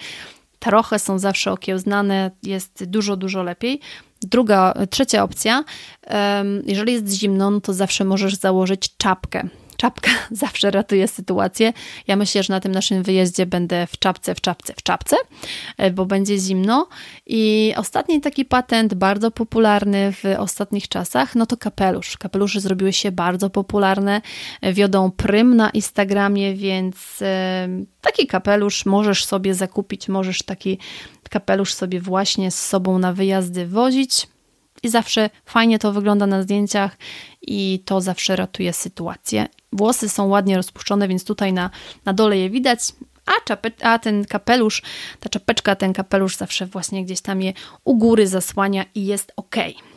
trochę 0.59 0.99
są 0.99 1.19
zawsze 1.19 1.51
okiełznane, 1.51 2.31
jest 2.43 2.83
dużo, 2.85 3.17
dużo 3.17 3.43
lepiej. 3.43 3.79
Druga, 4.21 4.73
trzecia 4.89 5.23
opcja, 5.23 5.63
jeżeli 6.65 6.93
jest 6.93 7.11
zimno, 7.13 7.51
no 7.51 7.61
to 7.61 7.73
zawsze 7.73 8.05
możesz 8.05 8.35
założyć 8.35 8.97
czapkę 8.97 9.49
czapka 9.79 10.11
zawsze 10.31 10.71
ratuje 10.71 11.07
sytuację. 11.07 11.73
Ja 12.07 12.15
myślę, 12.15 12.43
że 12.43 12.53
na 12.53 12.59
tym 12.59 12.71
naszym 12.71 13.03
wyjeździe 13.03 13.45
będę 13.45 13.87
w 13.87 13.99
czapce, 13.99 14.35
w 14.35 14.41
czapce, 14.41 14.73
w 14.77 14.83
czapce, 14.83 15.15
e, 15.77 15.91
bo 15.91 16.05
będzie 16.05 16.37
zimno. 16.37 16.87
I 17.25 17.73
ostatni 17.77 18.21
taki 18.21 18.45
patent, 18.45 18.93
bardzo 18.93 19.31
popularny 19.31 20.11
w 20.11 20.23
ostatnich 20.37 20.87
czasach, 20.87 21.35
no 21.35 21.45
to 21.45 21.57
kapelusz. 21.57 22.17
Kapelusze 22.17 22.59
zrobiły 22.61 22.93
się 22.93 23.11
bardzo 23.11 23.49
popularne, 23.49 24.21
wiodą 24.73 25.11
prym 25.11 25.55
na 25.55 25.69
Instagramie, 25.69 26.55
więc 26.55 27.21
e, 27.21 27.67
taki 28.01 28.27
kapelusz 28.27 28.85
możesz 28.85 29.25
sobie 29.25 29.53
zakupić, 29.53 30.07
możesz 30.07 30.43
taki 30.43 30.77
kapelusz 31.29 31.73
sobie 31.73 31.99
właśnie 32.01 32.51
z 32.51 32.65
sobą 32.65 32.99
na 32.99 33.13
wyjazdy 33.13 33.67
wozić. 33.67 34.27
I 34.83 34.89
zawsze 34.89 35.29
fajnie 35.45 35.79
to 35.79 35.91
wygląda 35.91 36.27
na 36.27 36.43
zdjęciach 36.43 36.97
i 37.41 37.81
to 37.85 38.01
zawsze 38.01 38.35
ratuje 38.35 38.73
sytuację. 38.73 39.47
Włosy 39.73 40.09
są 40.09 40.27
ładnie 40.27 40.57
rozpuszczone, 40.57 41.07
więc 41.07 41.25
tutaj 41.25 41.53
na, 41.53 41.69
na 42.05 42.13
dole 42.13 42.37
je 42.37 42.49
widać, 42.49 42.79
a, 43.25 43.31
czape, 43.45 43.71
a 43.81 43.99
ten 43.99 44.25
kapelusz, 44.25 44.81
ta 45.19 45.29
czapeczka, 45.29 45.75
ten 45.75 45.93
kapelusz 45.93 46.35
zawsze 46.35 46.65
właśnie 46.65 47.05
gdzieś 47.05 47.21
tam 47.21 47.41
je 47.41 47.53
u 47.83 47.97
góry 47.97 48.27
zasłania 48.27 48.85
i 48.95 49.05
jest 49.05 49.33
ok. 49.35 49.55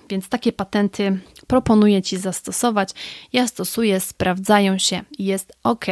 Więc 0.09 0.29
takie 0.29 0.53
patenty 0.53 1.21
proponuję 1.47 2.03
Ci 2.03 2.17
zastosować. 2.17 2.91
Ja 3.33 3.49
stosuję, 3.49 4.01
sprawdzają 4.01 4.79
się 4.79 5.03
i 5.19 5.25
jest 5.25 5.53
ok. 5.63 5.87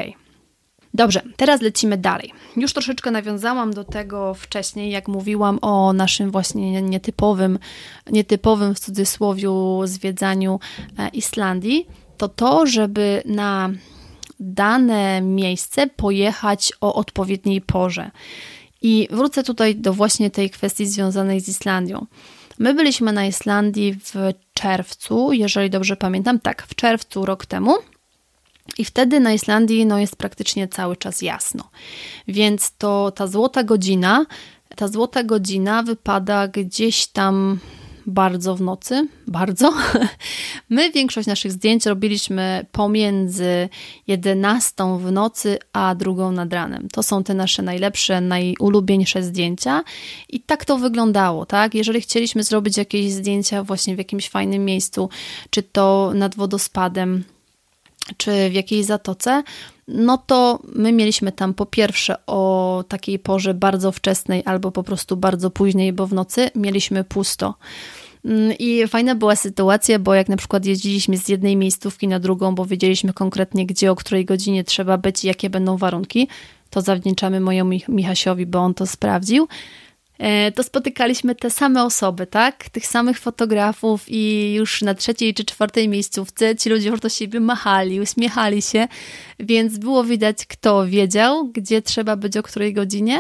Dobrze, 0.94 1.22
teraz 1.37 1.61
lecimy 1.61 1.98
dalej. 1.98 2.33
Już 2.57 2.72
troszeczkę 2.72 3.11
nawiązałam 3.11 3.74
do 3.74 3.85
tego 3.85 4.35
wcześniej, 4.35 4.90
jak 4.90 5.09
mówiłam 5.09 5.59
o 5.62 5.92
naszym 5.92 6.31
właśnie 6.31 6.83
nietypowym, 6.83 7.59
nietypowym 8.11 8.74
w 8.74 8.81
cudzysłowiu 8.81 9.83
zwiedzaniu 9.85 10.61
e, 10.98 11.09
Islandii. 11.09 11.87
To 12.16 12.29
to, 12.29 12.66
żeby 12.66 13.22
na 13.24 13.70
dane 14.40 15.20
miejsce 15.20 15.87
pojechać 15.87 16.72
o 16.81 16.94
odpowiedniej 16.94 17.61
porze. 17.61 18.11
I 18.83 19.09
wrócę 19.11 19.42
tutaj 19.42 19.76
do 19.76 19.92
właśnie 19.92 20.31
tej 20.31 20.50
kwestii 20.50 20.87
związanej 20.87 21.40
z 21.40 21.48
Islandią. 21.48 22.07
My 22.59 22.74
byliśmy 22.74 23.12
na 23.12 23.26
Islandii 23.26 23.94
w 23.94 24.14
czerwcu, 24.55 25.33
jeżeli 25.33 25.70
dobrze 25.70 25.96
pamiętam, 25.96 26.40
tak, 26.40 26.66
w 26.66 26.74
czerwcu 26.74 27.26
rok 27.26 27.46
temu. 27.46 27.74
I 28.78 28.85
wtedy 28.85 29.20
na 29.20 29.33
Islandii 29.33 29.87
no, 29.87 29.98
jest 29.98 30.16
praktycznie 30.16 30.68
cały 30.68 30.96
czas 30.96 31.22
jasno. 31.22 31.70
Więc 32.28 32.72
to 32.78 33.11
ta 33.11 33.26
złota 33.26 33.64
godzina, 33.64 34.26
ta 34.76 34.88
złota 34.88 35.22
godzina 35.22 35.83
wypada 35.83 36.48
gdzieś 36.48 37.06
tam 37.06 37.59
bardzo 38.06 38.56
w 38.56 38.61
nocy, 38.61 39.09
bardzo. 39.26 39.72
My 40.68 40.90
większość 40.90 41.28
naszych 41.28 41.52
zdjęć 41.52 41.87
robiliśmy 41.87 42.66
pomiędzy 42.72 43.68
11 44.06 44.98
w 44.98 45.12
nocy 45.12 45.59
a 45.72 45.94
drugą 45.94 46.33
nad 46.33 46.52
ranem. 46.52 46.88
To 46.92 47.02
są 47.02 47.24
te 47.24 47.35
nasze 47.35 47.62
najlepsze, 47.62 48.20
najulubieńsze 48.20 49.22
zdjęcia 49.22 49.85
i 50.28 50.40
tak 50.40 50.64
to 50.64 50.78
wyglądało, 50.78 51.46
tak? 51.46 51.74
Jeżeli 51.74 52.00
chcieliśmy 52.00 52.44
zrobić 52.44 52.76
jakieś 52.76 53.12
zdjęcia 53.12 53.62
właśnie 53.62 53.94
w 53.94 53.98
jakimś 53.98 54.28
fajnym 54.28 54.64
miejscu, 54.64 55.09
czy 55.50 55.62
to 55.62 56.12
nad 56.14 56.35
wodospadem, 56.37 57.24
czy 58.16 58.50
w 58.50 58.52
jakiejś 58.52 58.86
zatoce, 58.86 59.42
no 59.88 60.18
to 60.18 60.58
my 60.74 60.92
mieliśmy 60.92 61.32
tam 61.32 61.54
po 61.54 61.66
pierwsze 61.66 62.16
o 62.26 62.84
takiej 62.88 63.18
porze 63.18 63.54
bardzo 63.54 63.92
wczesnej 63.92 64.42
albo 64.44 64.72
po 64.72 64.82
prostu 64.82 65.16
bardzo 65.16 65.50
późnej, 65.50 65.92
bo 65.92 66.06
w 66.06 66.12
nocy 66.12 66.50
mieliśmy 66.54 67.04
pusto. 67.04 67.54
Mm, 68.24 68.52
I 68.58 68.86
fajna 68.88 69.14
była 69.14 69.36
sytuacja, 69.36 69.98
bo 69.98 70.14
jak 70.14 70.28
na 70.28 70.36
przykład 70.36 70.66
jeździliśmy 70.66 71.18
z 71.18 71.28
jednej 71.28 71.56
miejscówki 71.56 72.08
na 72.08 72.20
drugą, 72.20 72.54
bo 72.54 72.66
wiedzieliśmy 72.66 73.12
konkretnie, 73.12 73.66
gdzie, 73.66 73.92
o 73.92 73.96
której 73.96 74.24
godzinie 74.24 74.64
trzeba 74.64 74.98
być 74.98 75.24
i 75.24 75.26
jakie 75.26 75.50
będą 75.50 75.76
warunki, 75.76 76.28
to 76.70 76.80
zawdzięczamy 76.80 77.40
mojemu 77.40 77.70
Michasiowi, 77.88 78.46
bo 78.46 78.58
on 78.58 78.74
to 78.74 78.86
sprawdził. 78.86 79.48
E, 80.20 80.52
to 80.52 80.62
spotykaliśmy 80.62 81.35
te 81.35 81.50
same 81.50 81.85
osoby, 81.85 82.26
tak? 82.26 82.70
Tych 82.70 82.87
samych 82.87 83.18
fotografów 83.18 84.04
i 84.09 84.52
już 84.54 84.83
na 84.83 84.94
trzeciej 84.94 85.35
czy 85.35 85.44
czwartej 85.44 85.88
miejscówce 85.88 86.56
ci 86.56 86.70
ludzie 86.70 86.88
już 86.88 87.00
do 87.00 87.09
siebie 87.09 87.40
machali, 87.40 88.00
uśmiechali 88.00 88.62
się, 88.62 88.88
więc 89.38 89.78
było 89.78 90.04
widać, 90.04 90.46
kto 90.46 90.87
wiedział, 90.87 91.48
gdzie 91.48 91.83
trzeba 91.83 92.16
być 92.16 92.37
o 92.37 92.42
której 92.42 92.74
godzinie. 92.74 93.18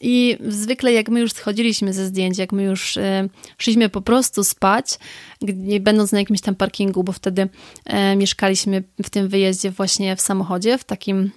I 0.00 0.36
zwykle 0.48 0.92
jak 0.92 1.08
my 1.08 1.20
już 1.20 1.32
schodziliśmy 1.32 1.92
ze 1.92 2.06
zdjęć, 2.06 2.38
jak 2.38 2.52
my 2.52 2.62
już 2.62 2.96
e, 2.96 3.28
szliśmy 3.58 3.88
po 3.88 4.00
prostu 4.00 4.44
spać, 4.44 4.98
nie 5.42 5.80
będąc 5.80 6.12
na 6.12 6.18
jakimś 6.18 6.40
tam 6.40 6.54
parkingu, 6.54 7.04
bo 7.04 7.12
wtedy 7.12 7.48
e, 7.84 8.16
mieszkaliśmy 8.16 8.82
w 9.02 9.10
tym 9.10 9.28
wyjeździe 9.28 9.70
właśnie 9.70 10.16
w 10.16 10.20
samochodzie, 10.20 10.78
w 10.78 10.84
takim, 10.84 11.30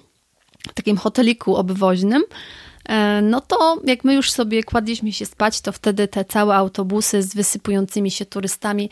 w 0.69 0.73
takim 0.73 0.97
hoteliku 0.97 1.55
obwoźnym, 1.55 2.23
no 3.21 3.41
to 3.41 3.81
jak 3.83 4.03
my 4.03 4.13
już 4.13 4.31
sobie 4.31 4.63
kładliśmy 4.63 5.11
się 5.11 5.25
spać, 5.25 5.61
to 5.61 5.71
wtedy 5.71 6.07
te 6.07 6.25
całe 6.25 6.55
autobusy 6.55 7.23
z 7.23 7.35
wysypującymi 7.35 8.11
się 8.11 8.25
turystami 8.25 8.89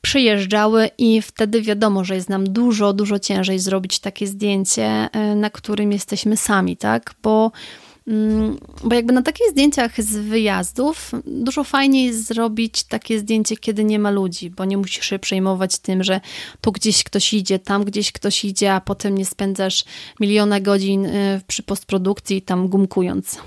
przyjeżdżały 0.00 0.90
i 0.98 1.22
wtedy 1.22 1.62
wiadomo, 1.62 2.04
że 2.04 2.14
jest 2.14 2.28
nam 2.28 2.52
dużo, 2.52 2.92
dużo 2.92 3.18
ciężej 3.18 3.58
zrobić 3.58 3.98
takie 3.98 4.26
zdjęcie, 4.26 5.08
e, 5.12 5.34
na 5.34 5.50
którym 5.50 5.92
jesteśmy 5.92 6.36
sami, 6.36 6.76
tak? 6.76 7.14
Bo 7.22 7.52
bo 8.84 8.94
jakby 8.94 9.12
na 9.12 9.22
takich 9.22 9.50
zdjęciach 9.50 10.02
z 10.02 10.16
wyjazdów 10.16 11.12
dużo 11.26 11.64
fajniej 11.64 12.12
zrobić 12.12 12.84
takie 12.84 13.18
zdjęcie, 13.18 13.56
kiedy 13.56 13.84
nie 13.84 13.98
ma 13.98 14.10
ludzi, 14.10 14.50
bo 14.50 14.64
nie 14.64 14.76
musisz 14.76 15.06
się 15.06 15.18
przejmować 15.18 15.78
tym, 15.78 16.04
że 16.04 16.20
tu 16.60 16.72
gdzieś 16.72 17.04
ktoś 17.04 17.34
idzie, 17.34 17.58
tam 17.58 17.84
gdzieś 17.84 18.12
ktoś 18.12 18.44
idzie, 18.44 18.72
a 18.74 18.80
potem 18.80 19.18
nie 19.18 19.26
spędzasz 19.26 19.84
miliona 20.20 20.60
godzin 20.60 21.06
y, 21.06 21.40
przy 21.46 21.62
postprodukcji 21.62 22.42
tam 22.42 22.68
gumkując 22.68 23.38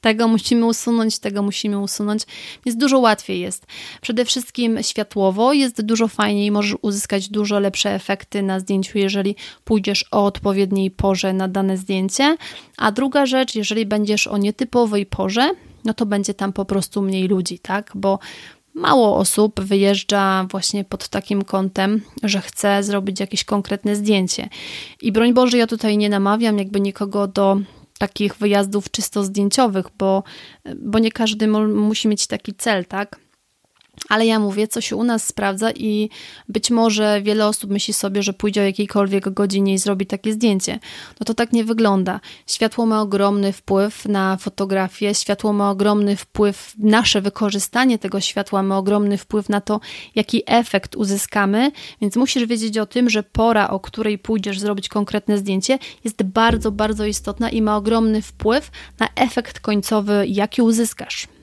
tego 0.00 0.28
musimy 0.28 0.66
usunąć, 0.66 1.18
tego 1.18 1.42
musimy 1.42 1.78
usunąć, 1.78 2.22
więc 2.66 2.78
dużo 2.78 2.98
łatwiej 2.98 3.40
jest. 3.40 3.66
Przede 4.00 4.24
wszystkim 4.24 4.82
światłowo 4.82 5.52
jest 5.52 5.82
dużo 5.82 6.08
fajniej, 6.08 6.50
możesz 6.50 6.76
uzyskać 6.82 7.28
dużo 7.28 7.60
lepsze 7.60 7.94
efekty 7.94 8.42
na 8.42 8.60
zdjęciu, 8.60 8.98
jeżeli 8.98 9.36
pójdziesz 9.64 10.04
o 10.10 10.24
odpowiedniej 10.24 10.90
porze 10.90 11.32
na 11.32 11.48
dane 11.48 11.76
zdjęcie. 11.76 12.36
A 12.76 12.92
druga 12.92 13.26
rzecz, 13.26 13.54
jeżeli 13.54 13.86
będziesz 13.86 14.26
o 14.26 14.38
nietypowej 14.38 15.06
porze, 15.06 15.50
no 15.84 15.94
to 15.94 16.06
będzie 16.06 16.34
tam 16.34 16.52
po 16.52 16.64
prostu 16.64 17.02
mniej 17.02 17.28
ludzi, 17.28 17.58
tak? 17.58 17.92
Bo 17.94 18.18
mało 18.74 19.16
osób 19.16 19.60
wyjeżdża 19.60 20.46
właśnie 20.50 20.84
pod 20.84 21.08
takim 21.08 21.42
kątem, 21.44 22.02
że 22.22 22.40
chce 22.40 22.82
zrobić 22.82 23.20
jakieś 23.20 23.44
konkretne 23.44 23.96
zdjęcie. 23.96 24.48
I 25.02 25.12
broń 25.12 25.34
Boże, 25.34 25.58
ja 25.58 25.66
tutaj 25.66 25.98
nie 25.98 26.08
namawiam 26.08 26.58
jakby 26.58 26.80
nikogo 26.80 27.26
do 27.26 27.60
takich 28.00 28.36
wyjazdów 28.36 28.90
czysto 28.90 29.24
zdjęciowych, 29.24 29.86
bo, 29.98 30.22
bo 30.76 30.98
nie 30.98 31.12
każdy 31.12 31.48
musi 31.48 32.08
mieć 32.08 32.26
taki 32.26 32.54
cel, 32.54 32.84
tak? 32.84 33.20
Ale 34.08 34.26
ja 34.26 34.38
mówię, 34.38 34.68
co 34.68 34.80
się 34.80 34.96
u 34.96 35.04
nas 35.04 35.26
sprawdza 35.26 35.70
i 35.70 36.10
być 36.48 36.70
może 36.70 37.22
wiele 37.22 37.46
osób 37.46 37.70
myśli 37.70 37.94
sobie, 37.94 38.22
że 38.22 38.32
pójdzie 38.32 38.60
o 38.60 38.64
jakiejkolwiek 38.64 39.30
godzinie 39.30 39.74
i 39.74 39.78
zrobi 39.78 40.06
takie 40.06 40.32
zdjęcie. 40.32 40.78
No 41.20 41.24
to 41.24 41.34
tak 41.34 41.52
nie 41.52 41.64
wygląda. 41.64 42.20
Światło 42.46 42.86
ma 42.86 43.02
ogromny 43.02 43.52
wpływ 43.52 44.04
na 44.04 44.36
fotografię, 44.36 45.14
światło 45.14 45.52
ma 45.52 45.70
ogromny 45.70 46.16
wpływ, 46.16 46.74
nasze 46.78 47.20
wykorzystanie 47.20 47.98
tego 47.98 48.20
światła 48.20 48.62
ma 48.62 48.78
ogromny 48.78 49.18
wpływ 49.18 49.48
na 49.48 49.60
to, 49.60 49.80
jaki 50.14 50.42
efekt 50.46 50.96
uzyskamy, 50.96 51.72
więc 52.00 52.16
musisz 52.16 52.46
wiedzieć 52.46 52.78
o 52.78 52.86
tym, 52.86 53.10
że 53.10 53.22
pora, 53.22 53.68
o 53.68 53.80
której 53.80 54.18
pójdziesz 54.18 54.60
zrobić 54.60 54.88
konkretne 54.88 55.38
zdjęcie, 55.38 55.78
jest 56.04 56.22
bardzo, 56.22 56.72
bardzo 56.72 57.04
istotna 57.04 57.50
i 57.50 57.62
ma 57.62 57.76
ogromny 57.76 58.22
wpływ 58.22 58.70
na 58.98 59.08
efekt 59.14 59.60
końcowy, 59.60 60.24
jaki 60.28 60.62
uzyskasz. 60.62 61.39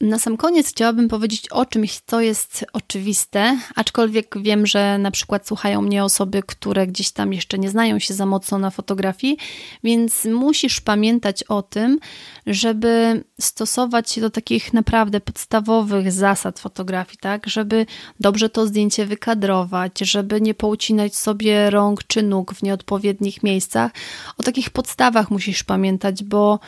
Na 0.00 0.18
sam 0.18 0.36
koniec 0.36 0.68
chciałabym 0.68 1.08
powiedzieć 1.08 1.48
o 1.48 1.66
czymś, 1.66 2.00
co 2.06 2.20
jest 2.20 2.64
oczywiste, 2.72 3.58
aczkolwiek 3.74 4.42
wiem, 4.42 4.66
że 4.66 4.98
na 4.98 5.10
przykład 5.10 5.46
słuchają 5.46 5.82
mnie 5.82 6.04
osoby, 6.04 6.42
które 6.46 6.86
gdzieś 6.86 7.10
tam 7.10 7.32
jeszcze 7.32 7.58
nie 7.58 7.70
znają 7.70 7.98
się 7.98 8.14
za 8.14 8.26
mocno 8.26 8.58
na 8.58 8.70
fotografii, 8.70 9.36
więc 9.84 10.24
musisz 10.24 10.80
pamiętać 10.80 11.42
o 11.42 11.62
tym, 11.62 11.98
żeby 12.46 13.24
stosować 13.40 14.10
się 14.10 14.20
do 14.20 14.30
takich 14.30 14.72
naprawdę 14.72 15.20
podstawowych 15.20 16.12
zasad 16.12 16.58
fotografii, 16.58 17.18
tak, 17.20 17.46
żeby 17.46 17.86
dobrze 18.20 18.48
to 18.48 18.66
zdjęcie 18.66 19.06
wykadrować, 19.06 19.98
żeby 19.98 20.40
nie 20.40 20.54
poucinać 20.54 21.16
sobie 21.16 21.70
rąk 21.70 22.04
czy 22.04 22.22
nóg 22.22 22.54
w 22.54 22.62
nieodpowiednich 22.62 23.42
miejscach. 23.42 23.92
O 24.36 24.42
takich 24.42 24.70
podstawach 24.70 25.30
musisz 25.30 25.64
pamiętać, 25.64 26.24
bo 26.24 26.60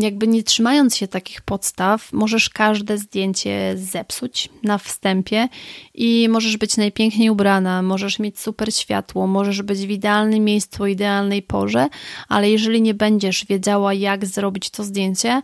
jakby 0.00 0.28
nie 0.28 0.42
trzymając 0.42 0.96
się 0.96 1.08
takich 1.08 1.40
podstaw, 1.40 2.12
możesz 2.12 2.50
każde 2.50 2.98
zdjęcie 2.98 3.74
zepsuć 3.76 4.48
na 4.62 4.78
wstępie 4.78 5.48
i 5.94 6.28
możesz 6.30 6.56
być 6.56 6.76
najpiękniej 6.76 7.30
ubrana, 7.30 7.82
możesz 7.82 8.18
mieć 8.18 8.40
super 8.40 8.74
światło, 8.74 9.26
możesz 9.26 9.62
być 9.62 9.78
w 9.78 9.90
idealnym 9.90 10.44
miejscu, 10.44 10.86
idealnej 10.86 11.42
porze, 11.42 11.88
ale 12.28 12.50
jeżeli 12.50 12.82
nie 12.82 12.94
będziesz 12.94 13.46
wiedziała, 13.46 13.94
jak 13.94 14.26
zrobić 14.26 14.70
to 14.70 14.84
zdjęcie, 14.84 15.42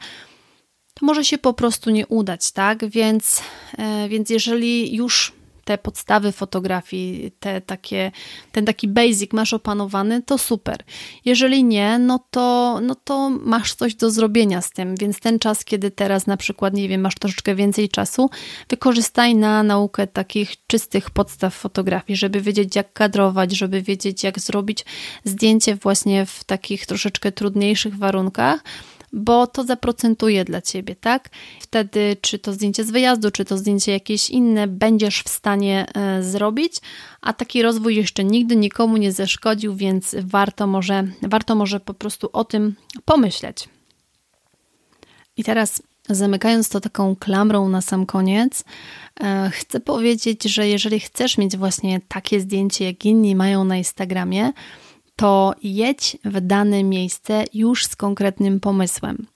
to 0.94 1.06
może 1.06 1.24
się 1.24 1.38
po 1.38 1.52
prostu 1.52 1.90
nie 1.90 2.06
udać, 2.06 2.52
tak? 2.52 2.88
Więc, 2.88 3.42
e, 3.78 4.08
więc 4.08 4.30
jeżeli 4.30 4.96
już 4.96 5.32
te 5.64 5.78
podstawy 5.78 6.32
fotografii, 6.32 7.30
te 7.40 7.60
takie, 7.60 8.12
ten 8.52 8.64
taki 8.64 8.88
basic 8.88 9.32
masz 9.32 9.54
opanowany, 9.54 10.22
to 10.22 10.38
super. 10.38 10.78
Jeżeli 11.24 11.64
nie, 11.64 11.98
no 11.98 12.24
to, 12.30 12.78
no 12.82 12.94
to 12.94 13.30
masz 13.30 13.74
coś 13.74 13.94
do 13.94 14.10
zrobienia 14.10 14.60
z 14.60 14.70
tym, 14.70 14.94
więc 14.96 15.20
ten 15.20 15.38
czas, 15.38 15.64
kiedy 15.64 15.90
teraz 15.90 16.26
na 16.26 16.36
przykład, 16.36 16.74
nie 16.74 16.88
wiem, 16.88 17.00
masz 17.00 17.14
troszeczkę 17.14 17.54
więcej 17.54 17.88
czasu, 17.88 18.30
wykorzystaj 18.68 19.34
na 19.34 19.62
naukę 19.62 20.06
takich 20.06 20.66
czystych 20.66 21.10
podstaw 21.10 21.54
fotografii, 21.54 22.16
żeby 22.16 22.40
wiedzieć 22.40 22.76
jak 22.76 22.92
kadrować, 22.92 23.52
żeby 23.52 23.82
wiedzieć 23.82 24.24
jak 24.24 24.40
zrobić 24.40 24.84
zdjęcie 25.24 25.76
właśnie 25.76 26.26
w 26.26 26.44
takich 26.44 26.86
troszeczkę 26.86 27.32
trudniejszych 27.32 27.98
warunkach, 27.98 28.64
bo 29.14 29.46
to 29.46 29.64
zaprocentuje 29.64 30.44
dla 30.44 30.62
ciebie, 30.62 30.96
tak? 30.96 31.30
Wtedy, 31.60 32.16
czy 32.20 32.38
to 32.38 32.52
zdjęcie 32.52 32.84
z 32.84 32.90
wyjazdu, 32.90 33.30
czy 33.30 33.44
to 33.44 33.58
zdjęcie 33.58 33.92
jakieś 33.92 34.30
inne, 34.30 34.66
będziesz 34.66 35.22
w 35.22 35.28
stanie 35.28 35.86
e, 35.94 36.22
zrobić, 36.22 36.76
a 37.20 37.32
taki 37.32 37.62
rozwój 37.62 37.96
jeszcze 37.96 38.24
nigdy 38.24 38.56
nikomu 38.56 38.96
nie 38.96 39.12
zaszkodził, 39.12 39.74
więc 39.74 40.16
warto 40.18 40.66
może, 40.66 41.04
warto 41.22 41.54
może 41.54 41.80
po 41.80 41.94
prostu 41.94 42.28
o 42.32 42.44
tym 42.44 42.74
pomyśleć. 43.04 43.68
I 45.36 45.44
teraz 45.44 45.82
Zamykając 46.08 46.68
to 46.68 46.80
taką 46.80 47.16
klamrą 47.16 47.68
na 47.68 47.80
sam 47.80 48.06
koniec, 48.06 48.64
e, 49.20 49.50
chcę 49.50 49.80
powiedzieć, 49.80 50.42
że 50.42 50.68
jeżeli 50.68 51.00
chcesz 51.00 51.38
mieć 51.38 51.56
właśnie 51.56 52.00
takie 52.08 52.40
zdjęcie, 52.40 52.84
jak 52.84 53.04
inni 53.04 53.36
mają 53.36 53.64
na 53.64 53.76
Instagramie, 53.76 54.52
to 55.16 55.54
jedź 55.62 56.16
w 56.24 56.40
dane 56.40 56.84
miejsce 56.84 57.44
już 57.54 57.86
z 57.86 57.96
konkretnym 57.96 58.60
pomysłem. 58.60 59.26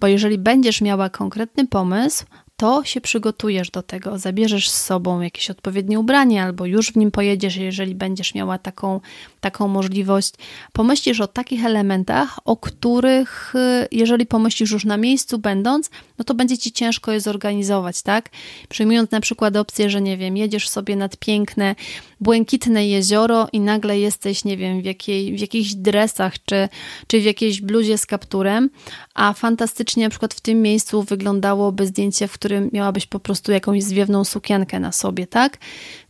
Bo 0.00 0.06
jeżeli 0.06 0.38
będziesz 0.38 0.80
miała 0.80 1.10
konkretny 1.10 1.66
pomysł, 1.66 2.24
to 2.58 2.84
się 2.84 3.00
przygotujesz 3.00 3.70
do 3.70 3.82
tego, 3.82 4.18
zabierzesz 4.18 4.70
z 4.70 4.84
sobą 4.84 5.20
jakieś 5.20 5.50
odpowiednie 5.50 6.00
ubranie, 6.00 6.42
albo 6.42 6.66
już 6.66 6.92
w 6.92 6.96
nim 6.96 7.10
pojedziesz, 7.10 7.56
jeżeli 7.56 7.94
będziesz 7.94 8.34
miała 8.34 8.58
taką, 8.58 9.00
taką 9.40 9.68
możliwość. 9.68 10.34
Pomyślisz 10.72 11.20
o 11.20 11.26
takich 11.26 11.64
elementach, 11.64 12.38
o 12.44 12.56
których, 12.56 13.54
y, 13.54 13.88
jeżeli 13.92 14.26
pomyślisz 14.26 14.70
już 14.70 14.84
na 14.84 14.96
miejscu 14.96 15.38
będąc, 15.38 15.90
no 16.18 16.24
to 16.24 16.34
będzie 16.34 16.58
ci 16.58 16.72
ciężko 16.72 17.12
je 17.12 17.20
zorganizować, 17.20 18.02
tak? 18.02 18.28
Przyjmując 18.68 19.10
na 19.10 19.20
przykład 19.20 19.56
opcję, 19.56 19.90
że 19.90 20.00
nie 20.00 20.16
wiem, 20.16 20.36
jedziesz 20.36 20.68
sobie 20.68 20.96
nad 20.96 21.16
piękne, 21.16 21.74
błękitne 22.20 22.88
jezioro 22.88 23.48
i 23.52 23.60
nagle 23.60 23.98
jesteś, 23.98 24.44
nie 24.44 24.56
wiem, 24.56 24.82
w, 24.82 24.84
jakiej, 24.84 25.36
w 25.36 25.40
jakichś 25.40 25.74
dresach 25.74 26.44
czy, 26.44 26.68
czy 27.06 27.20
w 27.20 27.24
jakiejś 27.24 27.60
bluzie 27.60 27.98
z 27.98 28.06
kapturem, 28.06 28.70
a 29.18 29.32
fantastycznie 29.32 30.04
na 30.04 30.10
przykład 30.10 30.34
w 30.34 30.40
tym 30.40 30.62
miejscu 30.62 31.02
wyglądałoby 31.02 31.86
zdjęcie, 31.86 32.28
w 32.28 32.32
którym 32.32 32.70
miałabyś 32.72 33.06
po 33.06 33.20
prostu 33.20 33.52
jakąś 33.52 33.82
zwiewną 33.82 34.24
sukienkę 34.24 34.80
na 34.80 34.92
sobie, 34.92 35.26
tak? 35.26 35.58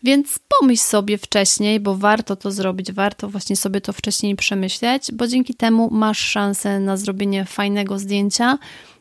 Więc 0.03 0.39
pomyśl 0.59 0.83
sobie 0.83 1.19
wcześniej, 1.19 1.81
bo 1.81 1.97
warto 1.97 2.37
to 2.37 2.51
zrobić, 2.51 2.93
warto 2.93 3.29
właśnie 3.29 3.57
sobie 3.57 3.81
to 3.81 3.93
wcześniej 3.93 4.37
przemyśleć, 4.37 5.13
bo 5.13 5.27
dzięki 5.27 5.55
temu 5.55 5.91
masz 5.91 6.19
szansę 6.19 6.81
na 6.81 6.97
zrobienie 6.97 7.45
fajnego 7.45 7.99
zdjęcia, 7.99 8.59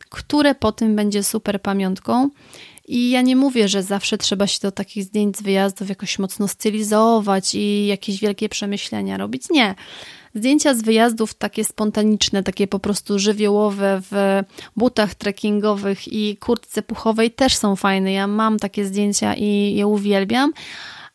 które 0.08 0.54
potem 0.54 0.96
będzie 0.96 1.24
super 1.24 1.62
pamiątką. 1.62 2.30
I 2.88 3.10
ja 3.10 3.22
nie 3.22 3.36
mówię, 3.36 3.68
że 3.68 3.82
zawsze 3.82 4.18
trzeba 4.18 4.46
się 4.46 4.58
do 4.62 4.72
takich 4.72 5.04
zdjęć 5.04 5.36
z 5.36 5.42
wyjazdów 5.42 5.88
jakoś 5.88 6.18
mocno 6.18 6.48
stylizować 6.48 7.54
i 7.54 7.86
jakieś 7.86 8.20
wielkie 8.20 8.48
przemyślenia 8.48 9.16
robić. 9.16 9.50
Nie. 9.50 9.74
Zdjęcia 10.34 10.74
z 10.74 10.82
wyjazdów 10.82 11.34
takie 11.34 11.64
spontaniczne, 11.64 12.42
takie 12.42 12.66
po 12.66 12.78
prostu 12.78 13.18
żywiołowe 13.18 14.00
w 14.10 14.42
butach 14.76 15.14
trekkingowych 15.14 16.12
i 16.12 16.36
kurtce 16.36 16.82
puchowej 16.82 17.30
też 17.30 17.56
są 17.56 17.76
fajne. 17.76 18.12
Ja 18.12 18.26
mam 18.26 18.58
takie 18.58 18.84
zdjęcia 18.84 19.34
i 19.34 19.74
je 19.74 19.86
uwielbiam, 19.86 20.52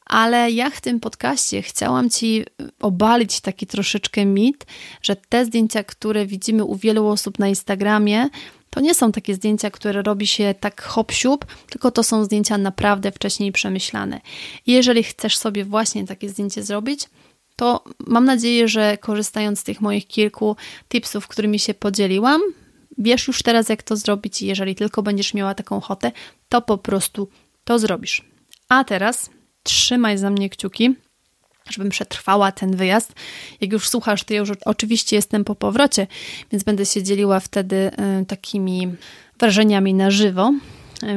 ale 0.06 0.52
ja 0.52 0.70
w 0.70 0.82
tym 0.82 1.00
podcaście 1.00 1.62
chciałam 1.62 2.10
Ci 2.10 2.46
obalić 2.82 3.42
taki 3.42 3.68
troszeczkę 3.68 4.26
mit, 4.26 4.66
że 5.02 5.16
te 5.16 5.46
zdjęcia, 5.46 5.84
które 5.84 6.26
widzimy 6.26 6.64
u 6.64 6.76
wielu 6.76 7.08
osób 7.08 7.40
na 7.40 7.48
Instagramie, 7.48 8.30
To 8.74 8.80
nie 8.80 8.96
są 8.96 9.12
takie 9.12 9.36
zdjęcia, 9.36 9.72
które 9.72 10.02
robi 10.02 10.28
się 10.28 10.56
tak 10.60 10.82
hop 10.82 11.12
tylko 11.70 11.92
to 11.92 12.04
są 12.04 12.24
zdjęcia 12.24 12.58
naprawdę 12.58 13.12
wcześniej 13.12 13.52
przemyślane. 13.52 14.22
Jeżeli 14.68 15.04
chcesz 15.04 15.38
sobie 15.38 15.66
właśnie 15.66 16.08
takie 16.08 16.30
zdjęcie 16.30 16.64
zrobić, 16.64 17.10
to 17.64 17.84
mam 18.08 18.26
nadzieję, 18.26 18.68
że 18.68 18.98
korzystając 18.98 19.60
z 19.60 19.64
tych 19.64 19.82
moich 19.82 20.08
kilku 20.08 20.56
tipsów, 20.90 21.28
którymi 21.28 21.60
się 21.60 21.74
podzieliłam, 21.74 22.42
wiesz 22.98 23.28
już 23.28 23.44
teraz, 23.44 23.70
jak 23.70 23.84
to 23.84 23.96
zrobić, 23.96 24.42
i 24.42 24.48
jeżeli 24.48 24.76
tylko 24.76 25.04
będziesz 25.04 25.34
miała 25.34 25.56
taką 25.56 25.78
ochotę, 25.78 26.12
to 26.50 26.62
po 26.62 26.78
prostu 26.78 27.30
to 27.64 27.80
zrobisz. 27.80 28.22
A 28.70 28.84
teraz 28.84 29.30
trzymaj 29.64 30.18
za 30.18 30.30
mnie 30.30 30.50
kciuki, 30.50 30.96
żebym 31.70 31.90
przetrwała 31.90 32.52
ten 32.52 32.76
wyjazd. 32.76 33.14
Jak 33.62 33.72
już 33.72 33.90
słuchasz, 33.90 34.24
to 34.24 34.34
ja 34.34 34.40
już 34.40 34.50
oczywiście 34.66 35.16
jestem 35.16 35.44
po 35.44 35.56
powrocie, 35.56 36.08
więc 36.52 36.64
będę 36.64 36.86
się 36.86 37.04
dzieliła 37.04 37.40
wtedy 37.40 37.92
y, 38.22 38.26
takimi 38.26 38.96
wrażeniami 39.40 39.94
na 39.94 40.12
żywo. 40.12 40.54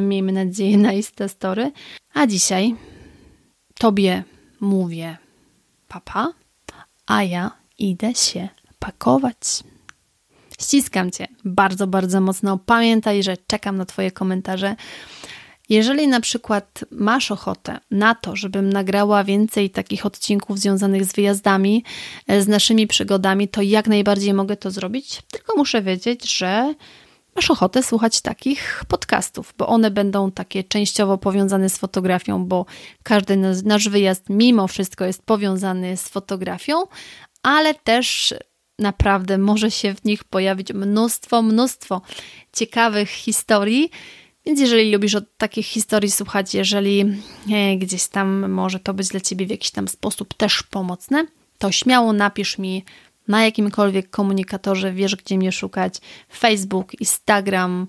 Miejmy 0.00 0.32
nadzieję 0.32 0.78
na 0.78 0.92
Insta 0.92 1.28
Story. 1.28 1.72
A 2.14 2.26
dzisiaj 2.26 2.74
Tobie 3.78 4.24
mówię 4.60 5.25
papa, 5.88 6.32
a 7.06 7.22
ja 7.22 7.50
idę 7.78 8.14
się 8.14 8.48
pakować. 8.78 9.36
Ściskam 10.60 11.10
Cię 11.10 11.26
bardzo, 11.44 11.86
bardzo 11.86 12.20
mocno. 12.20 12.58
Pamiętaj, 12.66 13.22
że 13.22 13.36
czekam 13.46 13.76
na 13.76 13.84
Twoje 13.84 14.10
komentarze. 14.10 14.76
Jeżeli 15.68 16.08
na 16.08 16.20
przykład 16.20 16.84
masz 16.90 17.30
ochotę 17.30 17.78
na 17.90 18.14
to, 18.14 18.36
żebym 18.36 18.72
nagrała 18.72 19.24
więcej 19.24 19.70
takich 19.70 20.06
odcinków 20.06 20.58
związanych 20.58 21.04
z 21.04 21.14
wyjazdami, 21.14 21.84
e, 22.26 22.42
z 22.42 22.48
naszymi 22.48 22.86
przygodami, 22.86 23.48
to 23.48 23.62
jak 23.62 23.88
najbardziej 23.88 24.34
mogę 24.34 24.56
to 24.56 24.70
zrobić. 24.70 25.22
Tylko 25.30 25.56
muszę 25.56 25.82
wiedzieć, 25.82 26.32
że 26.32 26.74
masz 27.36 27.50
ochotę 27.50 27.82
słuchać 27.82 28.20
takich 28.20 28.84
podcastów, 28.88 29.54
bo 29.58 29.66
one 29.66 29.90
będą 29.90 30.30
takie 30.30 30.64
częściowo 30.64 31.18
powiązane 31.18 31.68
z 31.68 31.78
fotografią, 31.78 32.44
bo 32.44 32.66
każdy 33.02 33.36
nasz 33.64 33.88
wyjazd 33.88 34.24
mimo 34.30 34.68
wszystko 34.68 35.04
jest 35.04 35.22
powiązany 35.22 35.96
z 35.96 36.08
fotografią, 36.08 36.74
ale 37.42 37.74
też 37.74 38.34
naprawdę 38.78 39.38
może 39.38 39.70
się 39.70 39.94
w 39.94 40.04
nich 40.04 40.24
pojawić 40.24 40.72
mnóstwo, 40.72 41.42
mnóstwo 41.42 42.02
ciekawych 42.52 43.10
historii. 43.10 43.90
Więc 44.46 44.60
jeżeli 44.60 44.92
lubisz 44.92 45.14
od 45.14 45.36
takich 45.36 45.66
historii 45.66 46.10
słuchać, 46.10 46.54
jeżeli 46.54 47.00
e, 47.52 47.76
gdzieś 47.76 48.06
tam 48.06 48.50
może 48.52 48.80
to 48.80 48.94
być 48.94 49.08
dla 49.08 49.20
Ciebie 49.20 49.46
w 49.46 49.50
jakiś 49.50 49.70
tam 49.70 49.88
sposób 49.88 50.34
też 50.34 50.62
pomocne, 50.62 51.26
to 51.58 51.72
śmiało 51.72 52.12
napisz 52.12 52.58
mi 52.58 52.84
na 53.28 53.44
jakimkolwiek 53.44 54.10
komunikatorze, 54.10 54.92
wiesz 54.92 55.16
gdzie 55.16 55.38
mnie 55.38 55.52
szukać, 55.52 55.94
Facebook, 56.32 57.00
Instagram, 57.00 57.86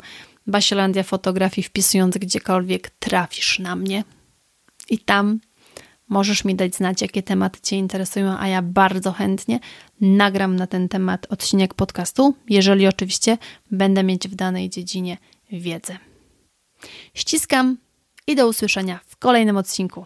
Basiolandia 0.48 1.04
Fotografii, 1.04 1.68
wpisując 1.68 2.18
gdziekolwiek 2.18 2.90
trafisz 2.90 3.60
na 3.60 3.76
mnie. 3.76 4.04
I 4.90 5.00
tam 5.00 5.40
możesz 6.10 6.46
mi 6.46 6.56
dać 6.56 6.76
znać, 6.76 7.02
jakie 7.02 7.24
tematy 7.24 7.62
Cię 7.62 7.76
interesują, 7.76 8.38
a 8.40 8.48
ja 8.48 8.62
bardzo 8.62 9.12
chętnie 9.12 9.60
nagram 10.02 10.56
na 10.56 10.68
ten 10.68 10.90
temat 10.90 11.28
odcinek 11.30 11.74
podcastu, 11.74 12.36
jeżeli 12.50 12.88
oczywiście 12.88 13.38
będę 13.72 14.04
mieć 14.04 14.28
w 14.28 14.36
danej 14.36 14.70
dziedzinie 14.70 15.18
wiedzę. 15.52 15.98
Ściskam 17.14 17.78
i 18.28 18.36
do 18.36 18.48
usłyszenia 18.48 19.00
w 19.08 19.18
kolejnym 19.18 19.58
odcinku. 19.58 20.06